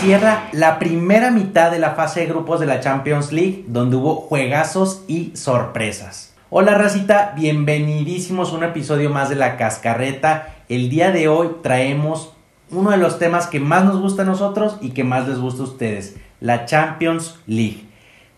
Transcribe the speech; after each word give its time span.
cierra 0.00 0.48
la 0.52 0.78
primera 0.78 1.30
mitad 1.30 1.70
de 1.70 1.78
la 1.78 1.90
fase 1.90 2.20
de 2.20 2.26
grupos 2.26 2.58
de 2.58 2.64
la 2.64 2.80
Champions 2.80 3.32
League, 3.32 3.64
donde 3.68 3.96
hubo 3.96 4.14
juegazos 4.14 5.02
y 5.08 5.36
sorpresas. 5.36 6.32
Hola 6.48 6.74
racita, 6.74 7.34
bienvenidísimos 7.36 8.50
a 8.50 8.56
un 8.56 8.64
episodio 8.64 9.10
más 9.10 9.28
de 9.28 9.36
La 9.36 9.58
Cascarreta. 9.58 10.54
El 10.70 10.88
día 10.88 11.12
de 11.12 11.28
hoy 11.28 11.50
traemos 11.62 12.32
uno 12.70 12.92
de 12.92 12.96
los 12.96 13.18
temas 13.18 13.46
que 13.46 13.60
más 13.60 13.84
nos 13.84 14.00
gusta 14.00 14.22
a 14.22 14.24
nosotros 14.24 14.78
y 14.80 14.92
que 14.92 15.04
más 15.04 15.28
les 15.28 15.38
gusta 15.38 15.62
a 15.62 15.66
ustedes, 15.66 16.16
la 16.40 16.64
Champions 16.64 17.38
League, 17.46 17.84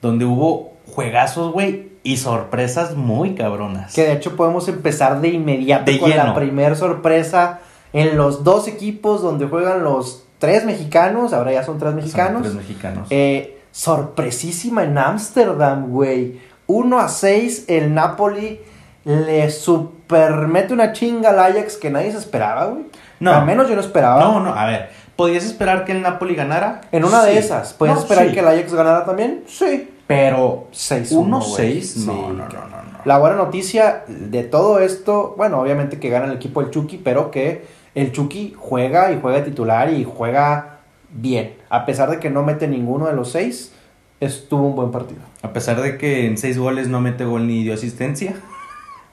donde 0.01 0.25
hubo 0.25 0.73
juegazos, 0.93 1.53
güey, 1.53 1.93
y 2.03 2.17
sorpresas 2.17 2.97
muy 2.97 3.37
cabronas. 3.37 3.95
Que 3.95 4.03
de 4.03 4.15
hecho 4.15 4.35
podemos 4.35 4.67
empezar 4.67 5.21
de 5.21 5.29
inmediato 5.29 5.93
De 5.93 6.01
con 6.01 6.11
lleno. 6.11 6.25
la 6.25 6.35
primera 6.35 6.75
sorpresa 6.75 7.61
en 7.93 8.17
los 8.17 8.43
dos 8.43 8.67
equipos 8.67 9.23
donde 9.23 9.47
juegan 9.47 9.85
los 9.85 10.25
tres 10.43 10.65
mexicanos, 10.65 11.33
ahora 11.33 11.53
ya 11.53 11.63
son 11.63 11.79
tres 11.79 11.91
Son 11.93 11.97
mexicanos. 12.01 12.43
tres 12.43 12.55
mexicanos. 12.55 13.07
Eh, 13.11 13.61
sorpresísima 13.71 14.83
en 14.83 14.99
Ámsterdam, 14.99 15.89
güey. 15.89 16.41
1 16.67 16.99
a 16.99 17.09
6, 17.09 17.67
el 17.69 17.95
Napoli 17.95 18.61
le 19.05 19.51
super 19.51 20.33
mete 20.49 20.73
una 20.75 20.93
chinga 20.93 21.31
al 21.31 21.39
Ajax 21.39 21.77
que 21.77 21.91
nadie 21.91 22.11
se 22.11 22.19
esperaba, 22.19 22.67
güey. 22.67 22.87
No. 23.21 23.33
Al 23.33 23.47
menos 23.47 23.69
yo 23.69 23.77
no 23.77 23.81
esperaba. 23.81 24.21
no, 24.21 24.41
no, 24.41 24.53
a 24.53 24.67
ver, 24.67 24.91
¿podías 25.15 25.45
esperar 25.45 25.85
que 25.85 25.93
el 25.93 26.03
Napoli 26.03 26.35
ganara? 26.35 26.81
En 26.91 27.05
una 27.05 27.23
de 27.23 27.39
esas, 27.39 27.73
¿puedes 27.73 27.95
No, 27.95 28.01
esperar 28.01 28.27
sí. 28.27 28.33
que 28.33 28.41
el 28.41 28.49
Ajax 28.49 28.75
ganara 28.75 29.05
también? 29.05 29.45
Sí. 29.47 29.91
Pero 30.09 30.67
6-1, 30.73 31.09
1-6, 31.11 31.15
güey. 31.15 31.29
no, 31.29 31.41
Sí, 31.43 32.05
no, 32.07 32.15
no, 32.33 32.33
no, 32.33 32.45
no. 32.45 32.83
La 33.05 33.19
buena 33.19 33.37
noticia 33.37 34.03
de 34.09 34.43
todo 34.43 34.81
esto, 34.81 35.35
bueno, 35.37 35.61
obviamente 35.61 35.99
que 36.01 36.09
gana 36.11 36.27
el 36.27 36.33
equipo 36.33 36.61
del 36.63 36.71
Chucky, 36.71 36.99
pero 36.99 37.31
que 37.31 37.65
el 37.95 38.13
Chucky 38.13 38.55
juega 38.57 39.13
y 39.13 39.21
juega 39.21 39.45
titular 39.45 39.93
y 39.93 40.05
juega 40.05 40.79
bien. 41.11 41.55
A 41.69 41.85
pesar 41.87 42.11
de 42.11 42.19
que 42.19 42.31
no 42.31 42.43
mete 42.43 42.69
ninguno 42.69 43.07
de 43.07 43.13
los 43.15 43.31
seis, 43.33 43.73
estuvo 44.21 44.67
un 44.67 44.77
buen 44.77 44.91
partido. 44.91 45.21
A 45.43 45.53
pesar 45.53 45.81
de 45.81 45.99
que 45.99 46.27
en 46.27 46.39
seis 46.39 46.59
goles 46.59 46.89
no 46.89 47.01
mete 47.01 47.25
gol 47.25 47.47
ni 47.47 47.63
dio 47.63 47.75
asistencia. 47.75 48.35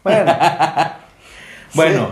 Bueno, 0.02 0.32
Bueno, 1.76 2.10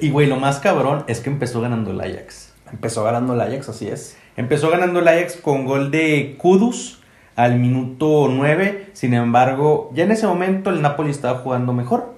y 0.00 0.10
güey, 0.10 0.26
lo 0.26 0.36
más 0.36 0.58
cabrón 0.60 1.04
es 1.06 1.20
que 1.20 1.30
empezó 1.30 1.60
ganando 1.60 1.90
el 1.90 2.00
Ajax. 2.00 2.52
empezó 2.72 3.04
ganando 3.04 3.34
el 3.34 3.40
Ajax, 3.40 3.68
así 3.68 3.86
es. 3.88 4.16
Empezó 4.36 4.70
ganando 4.70 5.00
el 5.00 5.08
Ajax 5.08 5.36
con 5.36 5.66
gol 5.66 5.90
de 5.90 6.36
Kudus 6.38 7.00
al 7.36 7.58
minuto 7.58 8.28
9. 8.30 8.88
Sin 8.94 9.14
embargo, 9.14 9.90
ya 9.94 10.04
en 10.04 10.10
ese 10.12 10.26
momento 10.26 10.70
el 10.70 10.80
Napoli 10.82 11.10
estaba 11.10 11.38
jugando 11.40 11.72
mejor. 11.74 12.14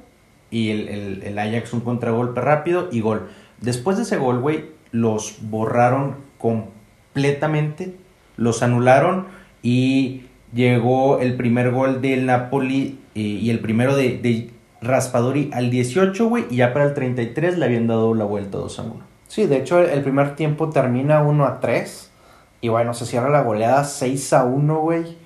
Y 0.50 0.70
el, 0.70 0.88
el- 0.88 1.22
el 1.24 1.38
Ajax 1.38 1.72
un 1.72 1.80
contragolpe 1.80 2.40
rápido 2.40 2.88
y 2.92 3.00
gol. 3.00 3.28
Después 3.60 3.96
de 3.96 4.02
ese 4.04 4.16
gol, 4.16 4.40
güey, 4.40 4.66
los 4.90 5.38
borraron 5.42 6.16
completamente. 6.38 7.94
Los 8.36 8.62
anularon 8.62 9.26
y 9.62 10.26
llegó 10.52 11.20
el 11.20 11.36
primer 11.36 11.70
gol 11.70 12.00
del 12.00 12.26
Napoli 12.26 12.98
eh, 13.14 13.20
y 13.20 13.50
el 13.50 13.60
primero 13.60 13.96
de, 13.96 14.18
de 14.18 14.50
Raspadori 14.80 15.50
al 15.52 15.70
18, 15.70 16.28
güey. 16.28 16.44
Y 16.50 16.56
ya 16.56 16.72
para 16.72 16.84
el 16.86 16.94
33 16.94 17.58
le 17.58 17.64
habían 17.64 17.86
dado 17.86 18.14
la 18.14 18.24
vuelta 18.24 18.58
2 18.58 18.78
a 18.78 18.82
1. 18.82 18.94
Sí, 19.28 19.46
de 19.46 19.56
hecho, 19.56 19.80
el 19.80 20.02
primer 20.02 20.36
tiempo 20.36 20.70
termina 20.70 21.22
1 21.22 21.44
a 21.44 21.60
3. 21.60 22.10
Y 22.60 22.68
bueno, 22.68 22.94
se 22.94 23.06
cierra 23.06 23.30
la 23.30 23.42
goleada 23.42 23.84
6 23.84 24.32
a 24.32 24.44
1, 24.44 24.80
güey. 24.80 25.16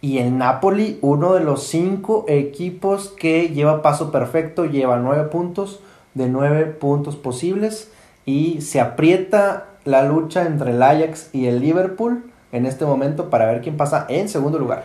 Y 0.00 0.18
el 0.18 0.38
Napoli, 0.38 0.98
uno 1.00 1.34
de 1.34 1.40
los 1.40 1.64
cinco 1.64 2.24
equipos 2.28 3.08
que 3.08 3.48
lleva 3.48 3.82
paso 3.82 4.12
perfecto, 4.12 4.64
lleva 4.64 4.98
9 4.98 5.24
puntos 5.30 5.80
de 6.16 6.28
9 6.28 6.64
puntos 6.80 7.14
posibles. 7.16 7.92
Y 8.24 8.60
se 8.62 8.80
aprieta 8.80 9.66
la 9.84 10.02
lucha 10.02 10.46
entre 10.46 10.72
el 10.72 10.82
Ajax 10.82 11.30
y 11.32 11.46
el 11.46 11.60
Liverpool 11.60 12.24
en 12.50 12.66
este 12.66 12.84
momento 12.84 13.30
para 13.30 13.46
ver 13.46 13.60
quién 13.60 13.76
pasa 13.76 14.06
en 14.08 14.28
segundo 14.28 14.58
lugar. 14.58 14.84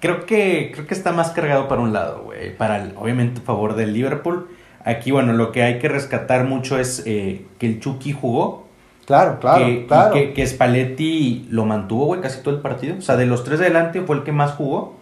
Creo 0.00 0.24
que, 0.24 0.70
creo 0.72 0.86
que 0.86 0.94
está 0.94 1.12
más 1.12 1.30
cargado 1.30 1.68
para 1.68 1.82
un 1.82 1.92
lado, 1.92 2.22
güey. 2.24 2.56
Para, 2.56 2.82
el, 2.82 2.94
obviamente, 2.96 3.40
a 3.40 3.44
favor 3.44 3.74
del 3.74 3.92
Liverpool. 3.92 4.48
Aquí, 4.84 5.10
bueno, 5.10 5.32
lo 5.32 5.52
que 5.52 5.62
hay 5.62 5.78
que 5.78 5.88
rescatar 5.88 6.44
mucho 6.44 6.78
es 6.78 7.02
eh, 7.06 7.44
que 7.58 7.66
el 7.66 7.80
Chucky 7.80 8.12
jugó. 8.12 8.66
Claro, 9.04 9.38
claro, 9.40 9.64
que, 9.64 9.86
claro. 9.86 10.14
que, 10.14 10.32
que 10.32 10.46
Spalletti 10.46 11.46
lo 11.50 11.64
mantuvo, 11.64 12.06
güey, 12.06 12.20
casi 12.20 12.40
todo 12.42 12.54
el 12.54 12.60
partido. 12.60 12.96
O 12.98 13.02
sea, 13.02 13.16
de 13.16 13.26
los 13.26 13.44
tres 13.44 13.58
de 13.58 13.66
adelante 13.66 14.00
fue 14.02 14.16
el 14.16 14.22
que 14.22 14.32
más 14.32 14.52
jugó. 14.52 14.96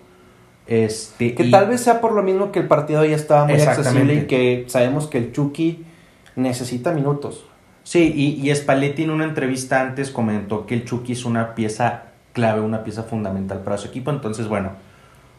Este, 0.66 1.34
Que 1.34 1.44
y- 1.44 1.50
tal 1.50 1.68
vez 1.68 1.80
sea 1.82 2.00
por 2.00 2.12
lo 2.12 2.22
mismo 2.22 2.52
que 2.52 2.60
el 2.60 2.68
partido 2.68 3.04
ya 3.04 3.16
estaba 3.16 3.44
muy 3.44 3.60
accesible 3.60 4.14
y 4.14 4.26
que 4.26 4.64
sabemos 4.68 5.06
que 5.06 5.18
el 5.18 5.32
Chucky 5.32 5.84
necesita 6.36 6.92
minutos. 6.92 7.44
Sí, 7.82 8.12
y, 8.14 8.48
y 8.50 8.54
Spalletti 8.54 9.02
en 9.02 9.10
una 9.10 9.24
entrevista 9.24 9.80
antes 9.80 10.10
comentó 10.10 10.66
que 10.66 10.74
el 10.74 10.84
Chucky 10.84 11.12
es 11.12 11.26
una 11.26 11.54
pieza 11.54 12.04
clave, 12.32 12.60
una 12.60 12.82
pieza 12.82 13.02
fundamental 13.02 13.60
para 13.60 13.76
su 13.76 13.88
equipo. 13.88 14.10
Entonces, 14.10 14.48
bueno, 14.48 14.70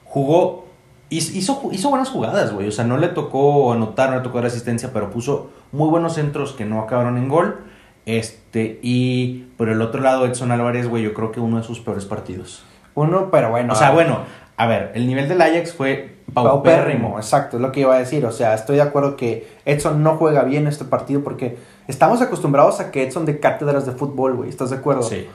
jugó, 0.04 0.68
hizo, 1.10 1.70
hizo, 1.72 1.90
buenas 1.90 2.10
jugadas, 2.10 2.54
güey. 2.54 2.68
O 2.68 2.72
sea, 2.72 2.86
no 2.86 2.98
le 2.98 3.08
tocó 3.08 3.74
anotar, 3.74 4.12
no 4.12 4.18
le 4.18 4.22
tocó 4.22 4.38
dar 4.38 4.48
asistencia, 4.48 4.92
pero 4.94 5.10
puso 5.10 5.50
muy 5.72 5.90
buenos 5.90 6.14
centros 6.14 6.54
que 6.54 6.66
no 6.66 6.82
acabaron 6.82 7.18
en 7.18 7.30
gol. 7.30 7.62
Este, 8.06 8.80
y 8.84 9.48
por 9.58 9.70
el 9.70 9.82
otro 9.82 10.02
lado, 10.02 10.28
Edson 10.28 10.52
Álvarez, 10.52 10.88
güey, 10.88 11.02
yo 11.04 11.16
creo 11.16 11.32
que 11.32 11.40
uno 11.40 11.58
de 11.58 11.64
sus 11.64 11.80
peores 11.80 12.06
partidos. 12.06 12.64
Uno, 12.94 13.30
pero 13.32 13.50
bueno. 13.50 13.74
O 13.74 13.76
sea, 13.76 13.92
bueno, 13.92 14.20
a 14.58 14.68
ver, 14.68 14.92
el 14.96 15.08
nivel 15.08 15.28
del 15.28 15.42
Ajax 15.42 15.74
fue 15.74 16.16
paupérrimo. 16.34 16.64
paupérrimo. 16.64 17.18
Exacto, 17.18 17.58
es 17.58 17.62
lo 17.62 17.72
que 17.72 17.82
iba 17.82 17.96
a 17.96 18.00
decir. 18.00 18.26
O 18.26 18.32
sea, 18.32 18.54
estoy 18.54 18.78
de 18.78 18.82
acuerdo 18.84 19.16
que 19.18 19.48
Edson 19.66 20.02
no 20.04 20.16
juega 20.18 20.44
bien 20.44 20.68
este 20.68 20.86
partido 20.86 21.24
porque 21.24 21.58
estamos 21.88 22.22
acostumbrados 22.22 22.80
a 22.80 22.92
que 22.92 23.04
Edson 23.04 23.26
de 23.26 23.40
cátedras 23.40 23.86
de 23.86 23.92
fútbol, 23.92 24.36
güey. 24.36 24.50
¿Estás 24.50 24.70
de 24.70 24.78
acuerdo? 24.78 25.04
Sí. 25.04 25.28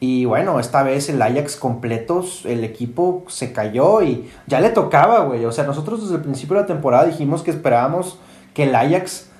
Y 0.00 0.24
bueno, 0.26 0.58
esta 0.60 0.82
vez 0.82 1.08
el 1.08 1.22
Ajax 1.22 1.56
completos, 1.56 2.42
el 2.44 2.64
equipo 2.64 3.24
se 3.28 3.52
cayó 3.52 4.02
y 4.02 4.28
ya 4.46 4.60
le 4.60 4.70
tocaba, 4.70 5.20
güey. 5.20 5.44
O 5.44 5.52
sea, 5.52 5.64
nosotros 5.64 6.02
desde 6.02 6.16
el 6.16 6.20
principio 6.22 6.56
de 6.56 6.62
la 6.62 6.66
temporada 6.66 7.04
dijimos 7.06 7.42
que 7.42 7.50
esperábamos 7.52 8.18
que 8.54 8.64
el 8.64 8.74
Ajax 8.74 9.30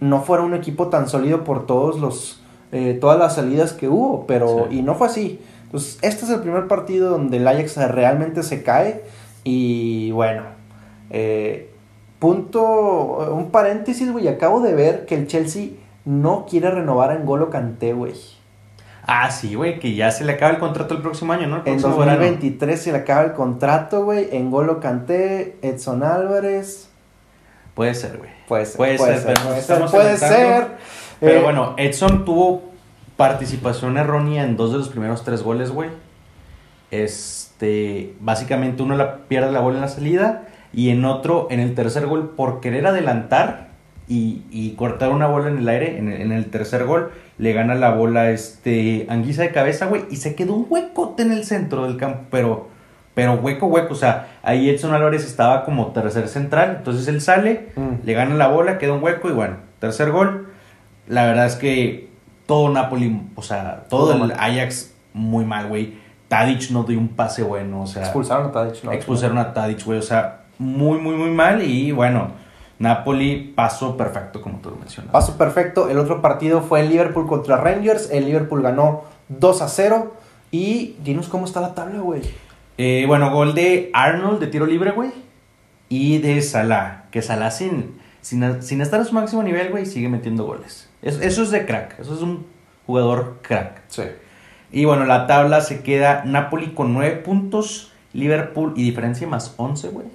no 0.00 0.20
fuera 0.20 0.44
un 0.44 0.54
equipo 0.54 0.88
tan 0.88 1.08
sólido 1.08 1.44
por 1.44 1.66
todos 1.66 1.98
los 1.98 2.38
eh, 2.74 2.96
todas 3.00 3.18
las 3.18 3.34
salidas 3.34 3.72
que 3.74 3.86
hubo, 3.88 4.26
pero 4.26 4.66
Sí. 4.70 4.78
y 4.78 4.82
no 4.82 4.94
fue 4.94 5.06
así. 5.06 5.40
Entonces, 5.72 5.98
este 6.02 6.26
es 6.26 6.30
el 6.30 6.40
primer 6.40 6.68
partido 6.68 7.08
donde 7.10 7.38
el 7.38 7.48
Ajax 7.48 7.78
realmente 7.78 8.42
se 8.42 8.62
cae 8.62 9.02
y 9.42 10.10
bueno, 10.10 10.42
eh, 11.10 11.70
punto, 12.18 12.62
un 13.34 13.50
paréntesis, 13.50 14.12
güey, 14.12 14.28
acabo 14.28 14.60
de 14.60 14.74
ver 14.74 15.06
que 15.06 15.14
el 15.14 15.26
Chelsea 15.26 15.70
no 16.04 16.44
quiere 16.48 16.70
renovar 16.70 17.10
a 17.10 17.14
N'Golo 17.18 17.48
Kanté, 17.50 17.94
güey. 17.94 18.12
Ah, 19.06 19.30
sí, 19.30 19.54
güey, 19.54 19.80
que 19.80 19.94
ya 19.94 20.10
se 20.10 20.24
le 20.24 20.32
acaba 20.32 20.52
el 20.52 20.58
contrato 20.58 20.94
el 20.94 21.00
próximo 21.02 21.32
año, 21.32 21.48
¿no? 21.48 21.56
El 21.56 21.62
En 21.66 21.80
próximo 21.80 21.96
verano. 21.98 22.18
2023 22.20 22.80
se 22.80 22.92
le 22.92 22.98
acaba 22.98 23.22
el 23.22 23.32
contrato, 23.32 24.04
güey. 24.04 24.28
En 24.30 24.50
Golo 24.50 24.78
Canté, 24.78 25.56
Edson 25.62 26.02
Álvarez. 26.04 26.88
Puede 27.74 27.94
ser, 27.94 28.18
güey. 28.18 28.30
Puede 28.46 28.66
ser, 28.66 28.76
Puede 28.76 28.96
puede 28.98 29.18
ser, 29.20 29.34
pero 29.66 29.86
puede 29.90 30.16
ser. 30.18 30.66
Pero 31.18 31.40
Eh, 31.40 31.42
bueno, 31.42 31.74
Edson 31.78 32.24
tuvo 32.24 32.71
participación 33.22 33.98
errónea 33.98 34.42
en 34.42 34.56
dos 34.56 34.72
de 34.72 34.78
los 34.78 34.88
primeros 34.88 35.22
tres 35.22 35.44
goles, 35.44 35.70
güey. 35.70 35.90
Este, 36.90 38.14
básicamente 38.18 38.82
uno 38.82 38.96
la 38.96 39.18
pierde 39.28 39.52
la 39.52 39.60
bola 39.60 39.76
en 39.76 39.82
la 39.82 39.88
salida 39.88 40.48
y 40.72 40.90
en 40.90 41.04
otro, 41.04 41.46
en 41.50 41.60
el 41.60 41.76
tercer 41.76 42.06
gol, 42.06 42.30
por 42.36 42.60
querer 42.60 42.84
adelantar 42.84 43.68
y, 44.08 44.42
y 44.50 44.72
cortar 44.72 45.10
una 45.12 45.28
bola 45.28 45.50
en 45.50 45.58
el 45.58 45.68
aire, 45.68 45.98
en 45.98 46.08
el, 46.08 46.20
en 46.20 46.32
el 46.32 46.46
tercer 46.50 46.84
gol, 46.84 47.12
le 47.38 47.52
gana 47.52 47.76
la 47.76 47.90
bola 47.92 48.30
este 48.32 49.06
Anguisa 49.08 49.42
de 49.42 49.52
cabeza, 49.52 49.86
güey, 49.86 50.02
y 50.10 50.16
se 50.16 50.34
quedó 50.34 50.54
un 50.54 50.66
huecote 50.68 51.22
en 51.22 51.30
el 51.30 51.44
centro 51.44 51.84
del 51.84 51.96
campo, 51.98 52.24
pero, 52.28 52.66
pero 53.14 53.34
hueco, 53.34 53.66
hueco, 53.68 53.92
o 53.92 53.96
sea, 53.96 54.38
ahí 54.42 54.68
Edson 54.68 54.92
Álvarez 54.94 55.24
estaba 55.24 55.64
como 55.64 55.92
tercer 55.92 56.26
central, 56.26 56.74
entonces 56.78 57.06
él 57.06 57.20
sale, 57.20 57.68
Mm. 57.76 58.04
le 58.04 58.12
gana 58.14 58.34
la 58.34 58.48
bola, 58.48 58.78
queda 58.78 58.94
un 58.94 59.02
hueco 59.04 59.28
y 59.30 59.32
bueno, 59.32 59.58
tercer 59.78 60.10
gol. 60.10 60.48
La 61.06 61.24
verdad 61.26 61.46
es 61.46 61.54
que 61.54 62.10
todo 62.52 62.68
Napoli, 62.68 63.18
o 63.34 63.40
sea, 63.40 63.84
todo, 63.88 64.08
Todo 64.08 64.12
el 64.12 64.18
mal. 64.18 64.32
Ajax 64.38 64.92
muy 65.14 65.46
mal, 65.46 65.68
güey. 65.68 65.94
Tadic 66.28 66.70
no 66.70 66.84
dio 66.84 66.98
un 66.98 67.08
pase 67.08 67.42
bueno, 67.42 67.82
o 67.82 67.86
sea, 67.86 68.02
expulsaron 68.02 68.48
a 68.48 68.52
Tadic, 68.52 68.84
¿no? 68.84 68.92
expulsaron 68.92 69.38
a 69.38 69.54
Tadic, 69.54 69.82
güey, 69.82 69.98
o 69.98 70.02
sea, 70.02 70.42
muy, 70.58 70.98
muy, 70.98 71.14
muy 71.14 71.30
mal 71.30 71.62
y 71.62 71.92
bueno, 71.92 72.32
Napoli 72.78 73.54
pasó 73.56 73.96
perfecto, 73.96 74.42
como 74.42 74.58
tú 74.58 74.68
lo 74.68 74.76
mencionas. 74.76 75.12
Paso 75.12 75.38
perfecto. 75.38 75.88
El 75.88 75.98
otro 75.98 76.20
partido 76.20 76.60
fue 76.60 76.80
el 76.80 76.90
Liverpool 76.90 77.26
contra 77.26 77.56
Rangers. 77.56 78.10
El 78.10 78.26
Liverpool 78.26 78.60
ganó 78.60 79.04
2 79.28 79.62
a 79.62 79.68
0. 79.68 80.12
Y 80.50 80.96
dinos 81.02 81.28
cómo 81.28 81.46
está 81.46 81.60
la 81.60 81.74
tabla, 81.74 82.00
güey. 82.00 82.22
Eh, 82.76 83.04
bueno, 83.06 83.30
gol 83.30 83.54
de 83.54 83.90
Arnold 83.94 84.40
de 84.40 84.48
tiro 84.48 84.66
libre, 84.66 84.90
güey. 84.90 85.10
Y 85.88 86.18
de 86.18 86.42
Salah. 86.42 87.04
Que 87.12 87.22
Salah 87.22 87.52
sin, 87.52 88.00
sin, 88.22 88.62
sin 88.62 88.80
estar 88.80 89.00
a 89.00 89.04
su 89.04 89.12
máximo 89.14 89.42
nivel, 89.42 89.70
güey, 89.70 89.84
sigue 89.84 90.08
metiendo 90.08 90.44
goles. 90.44 90.88
Es- 91.02 91.20
eso 91.20 91.42
es 91.42 91.50
de 91.50 91.66
crack. 91.66 91.98
Eso 92.00 92.14
es 92.14 92.22
un 92.22 92.46
jugador 92.86 93.40
crack. 93.42 93.82
Sí. 93.88 94.04
Y 94.70 94.86
bueno, 94.86 95.04
la 95.04 95.26
tabla 95.26 95.60
se 95.60 95.82
queda 95.82 96.24
Napoli 96.24 96.72
con 96.72 96.94
9 96.94 97.16
puntos. 97.16 97.92
Liverpool 98.14 98.72
y 98.76 98.82
diferencia 98.84 99.26
más 99.28 99.54
11, 99.58 99.88
güey. 99.88 100.06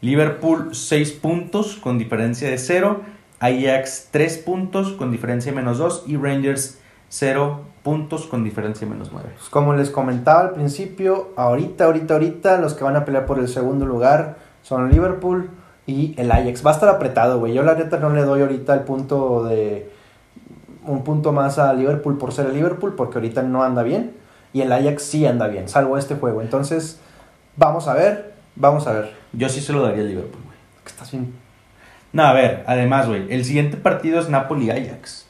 Liverpool 0.00 0.74
6 0.74 1.12
puntos 1.12 1.76
con 1.76 1.98
diferencia 1.98 2.48
de 2.48 2.58
0. 2.58 3.00
Ajax 3.40 4.08
3 4.10 4.38
puntos 4.38 4.92
con 4.92 5.10
diferencia 5.10 5.52
de 5.52 5.56
menos 5.56 5.78
2. 5.78 6.04
Y 6.06 6.16
Rangers 6.16 6.78
0 7.08 7.62
puntos 7.82 8.26
con 8.26 8.44
diferencia 8.44 8.86
de 8.86 8.92
menos 8.94 9.10
9. 9.12 9.28
Pues 9.36 9.48
como 9.48 9.74
les 9.74 9.90
comentaba 9.90 10.40
al 10.40 10.50
principio, 10.52 11.32
ahorita, 11.36 11.84
ahorita, 11.84 12.14
ahorita, 12.14 12.58
los 12.58 12.74
que 12.74 12.84
van 12.84 12.96
a 12.96 13.04
pelear 13.04 13.26
por 13.26 13.38
el 13.38 13.48
segundo 13.48 13.86
lugar 13.86 14.36
son 14.62 14.90
Liverpool 14.90 15.50
y 15.86 16.14
el 16.18 16.30
Ajax. 16.30 16.64
Va 16.64 16.70
a 16.70 16.74
estar 16.74 16.88
apretado, 16.88 17.38
güey. 17.38 17.54
Yo 17.54 17.62
la 17.62 17.74
neta 17.74 17.98
no 17.98 18.10
le 18.10 18.22
doy 18.22 18.42
ahorita 18.42 18.74
el 18.74 18.80
punto 18.80 19.44
de... 19.44 19.90
Un 20.84 21.02
punto 21.02 21.32
más 21.32 21.58
a 21.58 21.72
Liverpool 21.72 22.16
por 22.16 22.32
ser 22.32 22.46
el 22.46 22.54
Liverpool, 22.54 22.94
porque 22.94 23.18
ahorita 23.18 23.42
no 23.42 23.64
anda 23.64 23.82
bien. 23.82 24.12
Y 24.52 24.60
el 24.62 24.72
Ajax 24.72 25.02
sí 25.02 25.26
anda 25.26 25.48
bien, 25.48 25.68
salvo 25.68 25.98
este 25.98 26.14
juego. 26.14 26.42
Entonces, 26.42 27.00
vamos 27.56 27.88
a 27.88 27.94
ver, 27.94 28.34
vamos 28.54 28.86
a 28.86 28.92
ver. 28.92 29.12
Yo 29.32 29.48
sí 29.48 29.60
se 29.60 29.72
lo 29.72 29.82
daría 29.82 30.02
al 30.02 30.08
Liverpool, 30.08 30.42
güey. 30.44 30.56
Que 30.84 30.90
estás 30.90 31.10
bien. 31.10 31.34
No, 32.12 32.24
a 32.24 32.32
ver, 32.32 32.64
además, 32.66 33.08
güey, 33.08 33.26
el 33.32 33.44
siguiente 33.44 33.76
partido 33.76 34.20
es 34.20 34.28
Napoli-Ajax. 34.28 35.25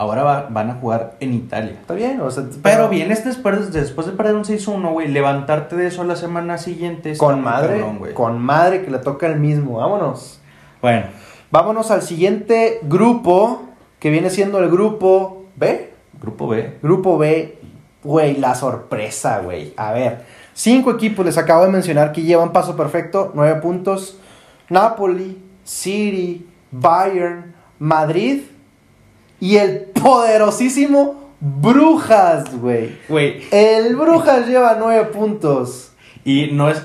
Ahora 0.00 0.22
va- 0.22 0.46
van 0.48 0.70
a 0.70 0.74
jugar 0.76 1.16
en 1.20 1.34
Italia. 1.34 1.72
Está 1.78 1.92
bien, 1.92 2.22
o 2.22 2.30
sea, 2.30 2.44
Pero 2.62 2.88
vienes 2.88 3.22
después, 3.22 3.70
después 3.70 4.06
de 4.06 4.14
perder 4.14 4.34
un 4.34 4.46
6-1, 4.46 4.92
güey, 4.92 5.08
levantarte 5.08 5.76
de 5.76 5.88
eso 5.88 6.04
la 6.04 6.16
semana 6.16 6.56
siguiente. 6.56 7.18
Con 7.18 7.42
madre, 7.42 7.84
con 8.14 8.38
madre 8.40 8.82
que 8.82 8.90
le 8.90 8.98
toca 8.98 9.26
el 9.26 9.38
mismo. 9.38 9.76
Vámonos. 9.76 10.40
Bueno, 10.80 11.04
Vámonos 11.50 11.90
al 11.90 12.00
siguiente 12.00 12.78
grupo, 12.84 13.62
que 13.98 14.08
viene 14.08 14.30
siendo 14.30 14.58
el 14.60 14.70
grupo 14.70 15.44
B. 15.56 15.92
grupo 16.18 16.48
B. 16.48 16.78
Grupo 16.80 17.18
B, 17.18 17.58
güey, 18.02 18.36
la 18.38 18.54
sorpresa, 18.54 19.40
güey. 19.40 19.74
A 19.76 19.92
ver, 19.92 20.24
cinco 20.54 20.92
equipos 20.92 21.26
les 21.26 21.36
acabo 21.36 21.64
de 21.66 21.72
mencionar 21.72 22.12
que 22.12 22.22
llevan 22.22 22.52
paso 22.52 22.74
perfecto, 22.74 23.32
nueve 23.34 23.60
puntos. 23.60 24.18
Napoli, 24.70 25.42
City, 25.64 26.46
Bayern, 26.70 27.52
Madrid 27.80 28.42
y 29.40 29.56
el 29.56 29.80
poderosísimo 29.80 31.30
Brujas, 31.40 32.54
güey. 32.60 32.90
Güey, 33.08 33.42
El 33.50 33.96
Brujas 33.96 34.46
lleva 34.46 34.76
nueve 34.78 35.06
puntos. 35.06 35.92
y 36.24 36.48
no 36.52 36.68
es. 36.70 36.82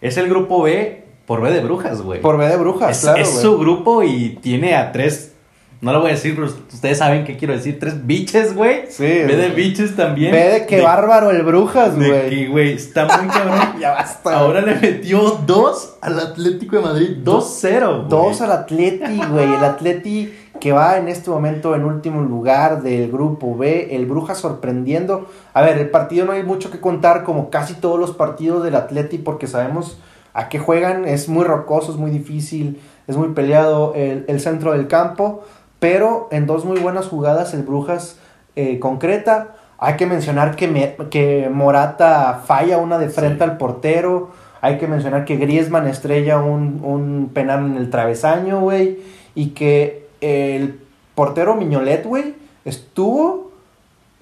Es 0.00 0.16
el 0.16 0.28
grupo 0.28 0.62
B 0.62 1.04
por 1.26 1.42
B 1.42 1.50
de 1.50 1.60
Brujas, 1.60 2.00
güey. 2.02 2.20
Por 2.20 2.38
B 2.38 2.46
de 2.48 2.56
Brujas, 2.56 2.90
es, 2.96 3.02
claro, 3.02 3.18
es 3.20 3.28
su 3.40 3.58
grupo 3.58 4.02
y 4.02 4.38
tiene 4.40 4.74
a 4.76 4.92
tres. 4.92 5.32
No 5.80 5.92
lo 5.92 6.00
voy 6.00 6.10
a 6.10 6.14
decir, 6.14 6.34
pero 6.34 6.46
ustedes 6.48 6.98
saben 6.98 7.24
qué 7.24 7.36
quiero 7.36 7.54
decir. 7.54 7.78
Tres 7.78 8.04
biches, 8.06 8.54
güey. 8.56 8.86
Sí, 8.88 9.02
B 9.04 9.36
de 9.36 9.50
biches 9.50 9.94
también. 9.94 10.32
Ve 10.32 10.48
de 10.48 10.66
qué 10.66 10.76
De- 10.76 10.82
bárbaro 10.82 11.30
el 11.30 11.42
Brujas, 11.42 11.96
De 11.98 12.08
güey. 12.08 12.30
que, 12.30 12.48
güey, 12.48 12.72
está 12.72 13.04
muy 13.04 13.28
cabrón. 13.32 13.78
Ya 13.80 13.92
basta. 13.92 14.38
Ahora 14.38 14.60
le 14.60 14.74
metió 14.76 15.38
dos 15.46 15.96
al 16.00 16.18
Atlético 16.18 16.76
de 16.76 16.82
Madrid. 16.82 17.08
2-0. 17.22 17.96
güey. 17.96 18.08
Dos 18.08 18.40
al 18.40 18.52
Atleti, 18.52 19.20
güey. 19.30 19.54
El 19.54 19.64
Atleti 19.64 20.32
que 20.60 20.72
va 20.72 20.96
en 20.98 21.08
este 21.08 21.30
momento 21.30 21.74
en 21.74 21.84
último 21.84 22.20
lugar 22.22 22.82
del 22.82 23.10
grupo 23.10 23.56
B. 23.56 23.94
El 23.94 24.06
Brujas 24.06 24.38
sorprendiendo. 24.38 25.26
A 25.54 25.62
ver, 25.62 25.78
el 25.78 25.90
partido 25.90 26.26
no 26.26 26.32
hay 26.32 26.42
mucho 26.42 26.70
que 26.70 26.80
contar, 26.80 27.24
como 27.24 27.50
casi 27.50 27.74
todos 27.74 27.98
los 27.98 28.12
partidos 28.12 28.64
del 28.64 28.74
Atleti, 28.74 29.18
porque 29.18 29.46
sabemos 29.46 29.98
a 30.34 30.48
qué 30.48 30.58
juegan. 30.58 31.04
Es 31.06 31.28
muy 31.28 31.44
rocoso, 31.44 31.92
es 31.92 31.98
muy 31.98 32.10
difícil, 32.10 32.80
es 33.06 33.16
muy 33.16 33.28
peleado 33.28 33.94
el, 33.94 34.24
el 34.28 34.40
centro 34.40 34.72
del 34.72 34.88
campo. 34.88 35.44
Pero 35.78 36.28
en 36.32 36.46
dos 36.46 36.64
muy 36.64 36.80
buenas 36.80 37.06
jugadas, 37.06 37.54
el 37.54 37.62
Brujas 37.62 38.18
eh, 38.56 38.78
concreta. 38.80 39.54
Hay 39.78 39.94
que 39.94 40.06
mencionar 40.06 40.56
que, 40.56 40.66
me- 40.66 40.96
que 41.08 41.48
Morata 41.52 42.42
falla 42.44 42.78
una 42.78 42.98
de 42.98 43.08
frente 43.08 43.44
Sí. 43.44 43.50
al 43.50 43.56
portero. 43.58 44.30
Hay 44.60 44.78
que 44.78 44.88
mencionar 44.88 45.24
que 45.24 45.36
Griezmann 45.36 45.86
estrella 45.86 46.38
un, 46.38 46.80
un 46.82 47.30
penal 47.32 47.64
en 47.64 47.76
el 47.76 47.90
travesaño, 47.90 48.58
güey. 48.60 48.98
Y 49.36 49.50
que 49.50 50.07
el 50.20 50.80
portero 51.14 51.54
Miñolet, 51.56 52.04
güey, 52.04 52.34
estuvo 52.64 53.52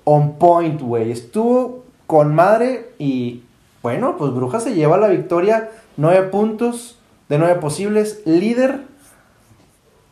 on 0.05 0.39
point, 0.39 0.81
güey. 0.81 1.11
Estuvo 1.11 1.85
con 2.07 2.35
madre 2.35 2.91
y 2.99 3.43
bueno, 3.83 4.17
pues 4.17 4.33
Brujas 4.33 4.65
se 4.65 4.75
lleva 4.75 4.97
la 4.97 5.09
victoria. 5.09 5.71
Nueve 5.97 6.29
puntos 6.29 6.99
de 7.29 7.39
nueve 7.39 7.57
posibles. 7.57 8.23
Líder 8.25 8.83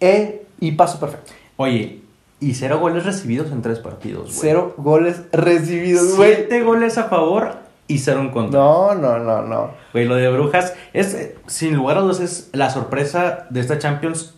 e, 0.01 0.47
y 0.61 0.73
paso 0.73 1.01
perfecto. 1.01 1.33
Oye, 1.57 2.03
y 2.41 2.55
cero 2.55 2.79
goles 2.81 3.05
recibidos 3.05 3.51
en 3.53 3.63
tres 3.63 3.79
partidos, 3.79 4.27
güey. 4.27 4.39
Cero 4.41 4.75
goles 4.77 5.23
recibidos, 5.33 6.17
güey. 6.17 6.35
Siete 6.35 6.63
goles 6.63 6.99
a 6.99 7.05
favor 7.05 7.57
y 7.87 7.99
cero 7.99 8.21
en 8.21 8.31
contra. 8.31 8.61
No, 8.61 8.95
no, 8.95 9.19
no, 9.19 9.43
no. 9.43 9.71
Güey, 9.93 10.07
lo 10.07 10.17
de 10.17 10.29
Brujas 10.31 10.75
es, 10.93 11.35
sin 11.47 11.75
lugar 11.75 11.99
a 11.99 12.01
dudas, 12.01 12.21
es 12.21 12.51
la 12.53 12.71
sorpresa 12.71 13.47
de 13.51 13.61
esta 13.61 13.79
Champions. 13.79 14.35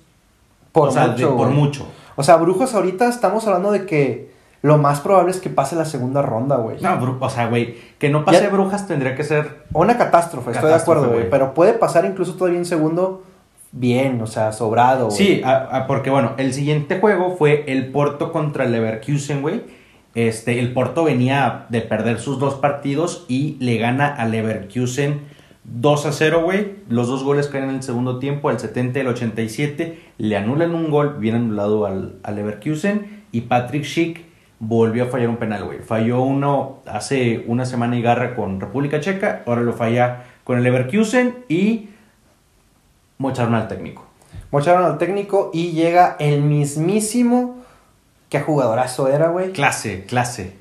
Por 0.81 0.89
o 0.89 0.93
sea, 0.93 1.09
mucho. 1.09 1.31
de- 1.31 1.37
por 1.37 1.49
mucho. 1.51 1.87
O 2.17 2.23
sea, 2.23 2.37
Brujas 2.37 2.75
ahorita 2.75 3.09
estamos 3.09 3.47
hablando 3.47 3.73
de 3.73 3.87
que 3.87 4.31
lo 4.63 4.79
más 4.79 5.01
probable 5.01 5.31
es 5.31 5.39
que 5.41 5.51
pase 5.51 5.77
la 5.77 5.85
segunda 5.85 6.23
ronda, 6.23 6.57
güey. 6.57 6.77
No, 6.81 7.19
o 7.21 7.31
sea, 7.31 7.47
güey, 7.49 7.77
que 7.99 8.09
no 8.09 8.25
pase 8.25 8.43
Ya- 8.43 8.49
Brujas 8.51 8.87
tendría 8.87 9.15
que 9.15 9.23
ser. 9.25 9.65
O 9.73 9.83
Una 9.83 9.97
catástrofe, 9.99 10.51
estoy 10.51 10.71
de 10.71 10.75
acuerdo, 10.77 11.05
güey. 11.07 11.19
güey. 11.19 11.31
Pero 11.31 11.55
puede 11.55 11.73
pasar 11.75 12.05
incluso 12.05 12.35
todavía 12.35 12.59
en 12.59 12.65
segundo 12.65 13.23
bien, 13.73 14.21
o 14.23 14.27
sea, 14.27 14.53
sobrado, 14.53 15.07
güey. 15.07 15.17
Sí, 15.17 15.43
a- 15.45 15.57
a- 15.77 15.87
porque 15.87 16.11
bueno, 16.11 16.33
el 16.39 16.53
siguiente 16.55 16.99
juego 17.01 17.37
fue 17.37 17.65
el 17.69 17.93
Porto 17.93 18.33
contra 18.33 18.65
el 18.65 18.73
Leverkusen, 18.73 19.43
güey. 19.43 19.63
Este, 20.15 20.59
el 20.59 20.73
Porto 20.73 21.05
venía 21.05 21.67
de 21.69 21.83
perder 21.83 22.19
sus 22.19 22.39
dos 22.39 22.55
partidos 22.55 23.27
y 23.29 23.57
le 23.61 23.77
gana 23.77 24.07
al 24.09 24.31
Leverkusen 24.31 25.21
2 25.69 26.07
a 26.07 26.13
0, 26.13 26.43
güey. 26.45 26.75
Los 26.89 27.09
dos 27.09 27.25
goles 27.25 27.49
caen 27.49 27.65
en 27.65 27.71
el 27.77 27.83
segundo 27.83 28.19
tiempo, 28.19 28.49
al 28.49 28.61
70 28.61 28.99
y 28.99 29.03
el 29.03 29.09
87. 29.09 29.99
Le 30.19 30.37
anulan 30.37 30.75
un 30.75 30.91
gol 30.91 31.17
bien 31.19 31.35
anulado 31.35 31.87
al, 31.87 32.17
al 32.23 32.37
Leverkusen. 32.37 33.25
Y 33.33 33.43
Patrick 33.43 33.85
Schick 33.85 34.25
volvió 34.61 35.05
a 35.05 35.07
fallar 35.09 35.29
un 35.29 35.37
penal, 35.37 35.65
güey. 35.65 35.81
Falló 35.81 36.23
uno 36.23 36.79
hace 36.87 37.45
una 37.47 37.67
semana 37.67 37.97
y 37.99 38.03
garra 38.03 38.35
con 38.35 38.61
República 38.61 39.01
Checa. 39.01 39.43
Ahora 39.47 39.63
lo 39.63 39.73
falla 39.73 40.25
con 40.45 40.57
el 40.59 40.65
Leverkusen 40.65 41.45
y 41.49 41.89
mocharon 43.19 43.55
al 43.55 43.69
técnico. 43.69 44.07
Mocharon 44.53 44.85
al 44.85 44.99
técnico 44.99 45.51
y 45.53 45.73
llega 45.73 46.17
el 46.21 46.43
mismísimo. 46.43 47.59
Qué 48.29 48.41
jugadorazo 48.41 49.09
era, 49.09 49.29
güey. 49.29 49.53
Clase, 49.53 50.05
clase. 50.05 50.55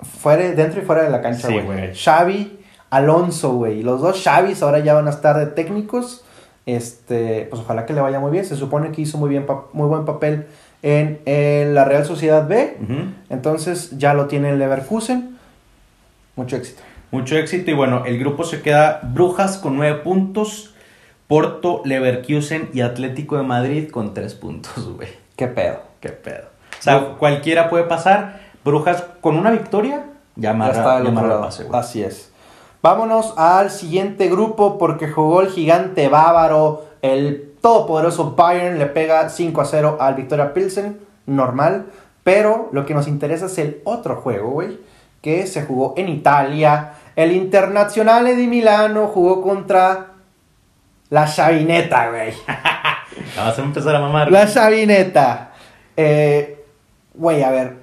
Fuera, 0.00 0.50
dentro 0.50 0.80
y 0.82 0.84
fuera 0.84 1.02
de 1.04 1.10
la 1.10 1.20
cancha, 1.20 1.48
Sí, 1.48 1.54
güey. 1.54 1.64
güey. 1.64 1.94
Xavi, 1.94 2.57
Alonso, 2.90 3.54
güey. 3.54 3.82
Los 3.82 4.00
dos 4.00 4.22
Xavis 4.22 4.62
ahora 4.62 4.78
ya 4.80 4.94
van 4.94 5.06
a 5.06 5.10
estar 5.10 5.36
de 5.38 5.46
técnicos. 5.46 6.24
Este, 6.66 7.46
pues 7.48 7.62
ojalá 7.62 7.86
que 7.86 7.92
le 7.92 8.00
vaya 8.00 8.20
muy 8.20 8.30
bien. 8.30 8.44
Se 8.44 8.56
supone 8.56 8.92
que 8.92 9.02
hizo 9.02 9.18
muy 9.18 9.30
bien, 9.30 9.46
muy 9.72 9.88
buen 9.88 10.04
papel 10.04 10.46
en, 10.82 11.20
en 11.24 11.74
la 11.74 11.84
Real 11.84 12.04
Sociedad 12.04 12.46
B. 12.46 12.76
Entonces 13.30 13.98
ya 13.98 14.14
lo 14.14 14.26
tiene 14.26 14.50
el 14.50 14.58
Leverkusen. 14.58 15.38
Mucho 16.36 16.56
éxito. 16.56 16.82
Mucho 17.10 17.36
éxito 17.36 17.70
y 17.70 17.74
bueno, 17.74 18.04
el 18.04 18.18
grupo 18.18 18.44
se 18.44 18.60
queda 18.60 19.00
Brujas 19.02 19.56
con 19.56 19.76
9 19.76 20.00
puntos, 20.00 20.74
Porto, 21.26 21.80
Leverkusen 21.84 22.68
y 22.74 22.82
Atlético 22.82 23.38
de 23.38 23.44
Madrid 23.44 23.90
con 23.90 24.12
3 24.12 24.34
puntos, 24.34 24.94
güey. 24.94 25.08
Qué 25.36 25.46
pedo. 25.46 25.80
Qué 26.00 26.10
pedo. 26.10 26.48
O 26.78 26.82
sea, 26.82 27.00
cualquiera 27.18 27.70
puede 27.70 27.84
pasar. 27.84 28.40
Brujas 28.64 29.04
con 29.20 29.36
una 29.36 29.50
victoria 29.50 30.04
ya 30.36 30.50
está 30.50 30.96
del 30.96 31.04
ya 31.04 31.10
amarra 31.10 31.26
el 31.26 31.28
lado. 31.28 31.40
pase, 31.42 31.64
güey. 31.64 31.80
Así 31.80 32.02
es. 32.02 32.30
Vámonos 32.82 33.34
al 33.36 33.70
siguiente 33.70 34.28
grupo 34.28 34.78
porque 34.78 35.08
jugó 35.08 35.40
el 35.40 35.48
gigante 35.48 36.08
bávaro. 36.08 36.86
El 37.02 37.54
todopoderoso 37.60 38.34
Bayern 38.36 38.78
le 38.78 38.86
pega 38.86 39.28
5 39.28 39.60
a 39.60 39.64
0 39.64 39.96
al 40.00 40.14
Victoria 40.14 40.54
Pilsen. 40.54 41.00
Normal. 41.26 41.86
Pero 42.22 42.68
lo 42.72 42.86
que 42.86 42.94
nos 42.94 43.08
interesa 43.08 43.46
es 43.46 43.58
el 43.58 43.80
otro 43.84 44.16
juego, 44.16 44.50
güey. 44.50 44.78
Que 45.20 45.46
se 45.46 45.64
jugó 45.64 45.94
en 45.96 46.08
Italia. 46.08 46.94
El 47.16 47.32
Internazionale 47.32 48.34
di 48.36 48.46
Milano 48.46 49.08
jugó 49.08 49.42
contra 49.42 50.12
la 51.10 51.26
Chavineta, 51.26 52.10
güey. 52.10 52.32
Vas 53.36 53.58
a 53.58 53.62
empezar 53.62 53.96
a 53.96 54.00
mamar. 54.00 54.30
La 54.30 54.46
Chavineta. 54.46 55.50
Eh, 55.96 56.54
Güey, 57.18 57.42
a 57.42 57.50
ver. 57.50 57.76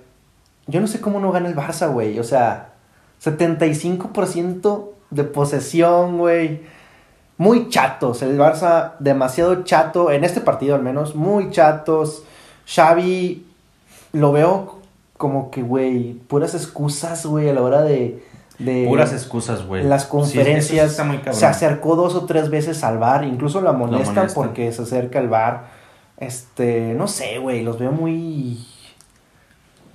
Yo 0.68 0.80
no 0.80 0.88
sé 0.88 1.02
cómo 1.02 1.20
no 1.20 1.32
gana 1.32 1.50
el 1.50 1.56
Barça, 1.56 1.92
güey. 1.92 2.18
O 2.20 2.24
sea, 2.24 2.70
75% 3.26 4.90
de 5.10 5.24
posesión, 5.24 6.18
güey. 6.18 6.62
Muy 7.38 7.70
chatos. 7.70 8.22
El 8.22 8.38
Barça 8.38 8.94
demasiado 9.00 9.64
chato. 9.64 10.12
En 10.12 10.24
este 10.24 10.42
partido 10.42 10.76
al 10.76 10.84
menos. 10.84 11.16
Muy 11.16 11.50
chatos. 11.52 12.24
Xavi 12.68 13.46
lo 14.14 14.32
veo 14.32 14.80
como 15.18 15.50
que, 15.52 15.62
güey, 15.62 16.14
puras 16.14 16.54
excusas, 16.56 17.26
güey, 17.26 17.50
a 17.50 17.54
la 17.54 17.62
hora 17.62 17.82
de... 17.82 18.24
de 18.60 18.86
Puras 18.88 19.14
excusas, 19.14 19.66
güey. 19.66 19.84
las 19.84 20.06
conferencias 20.06 20.72
eso 20.72 20.74
sí 20.74 20.80
está 20.80 21.04
muy 21.04 21.22
se 21.32 21.46
acercó 21.46 21.96
dos 21.96 22.16
o 22.16 22.26
tres 22.26 22.50
veces 22.50 22.84
al 22.84 22.98
bar, 22.98 23.24
incluso 23.24 23.62
la 23.62 23.72
molestan, 23.72 24.16
molestan. 24.16 24.36
porque 24.36 24.72
se 24.72 24.82
acerca 24.82 25.20
al 25.20 25.30
bar. 25.30 25.68
Este, 26.18 26.94
no 26.94 27.08
sé, 27.08 27.38
güey, 27.40 27.64
los 27.64 27.80
veo 27.80 27.92
muy 27.92 28.66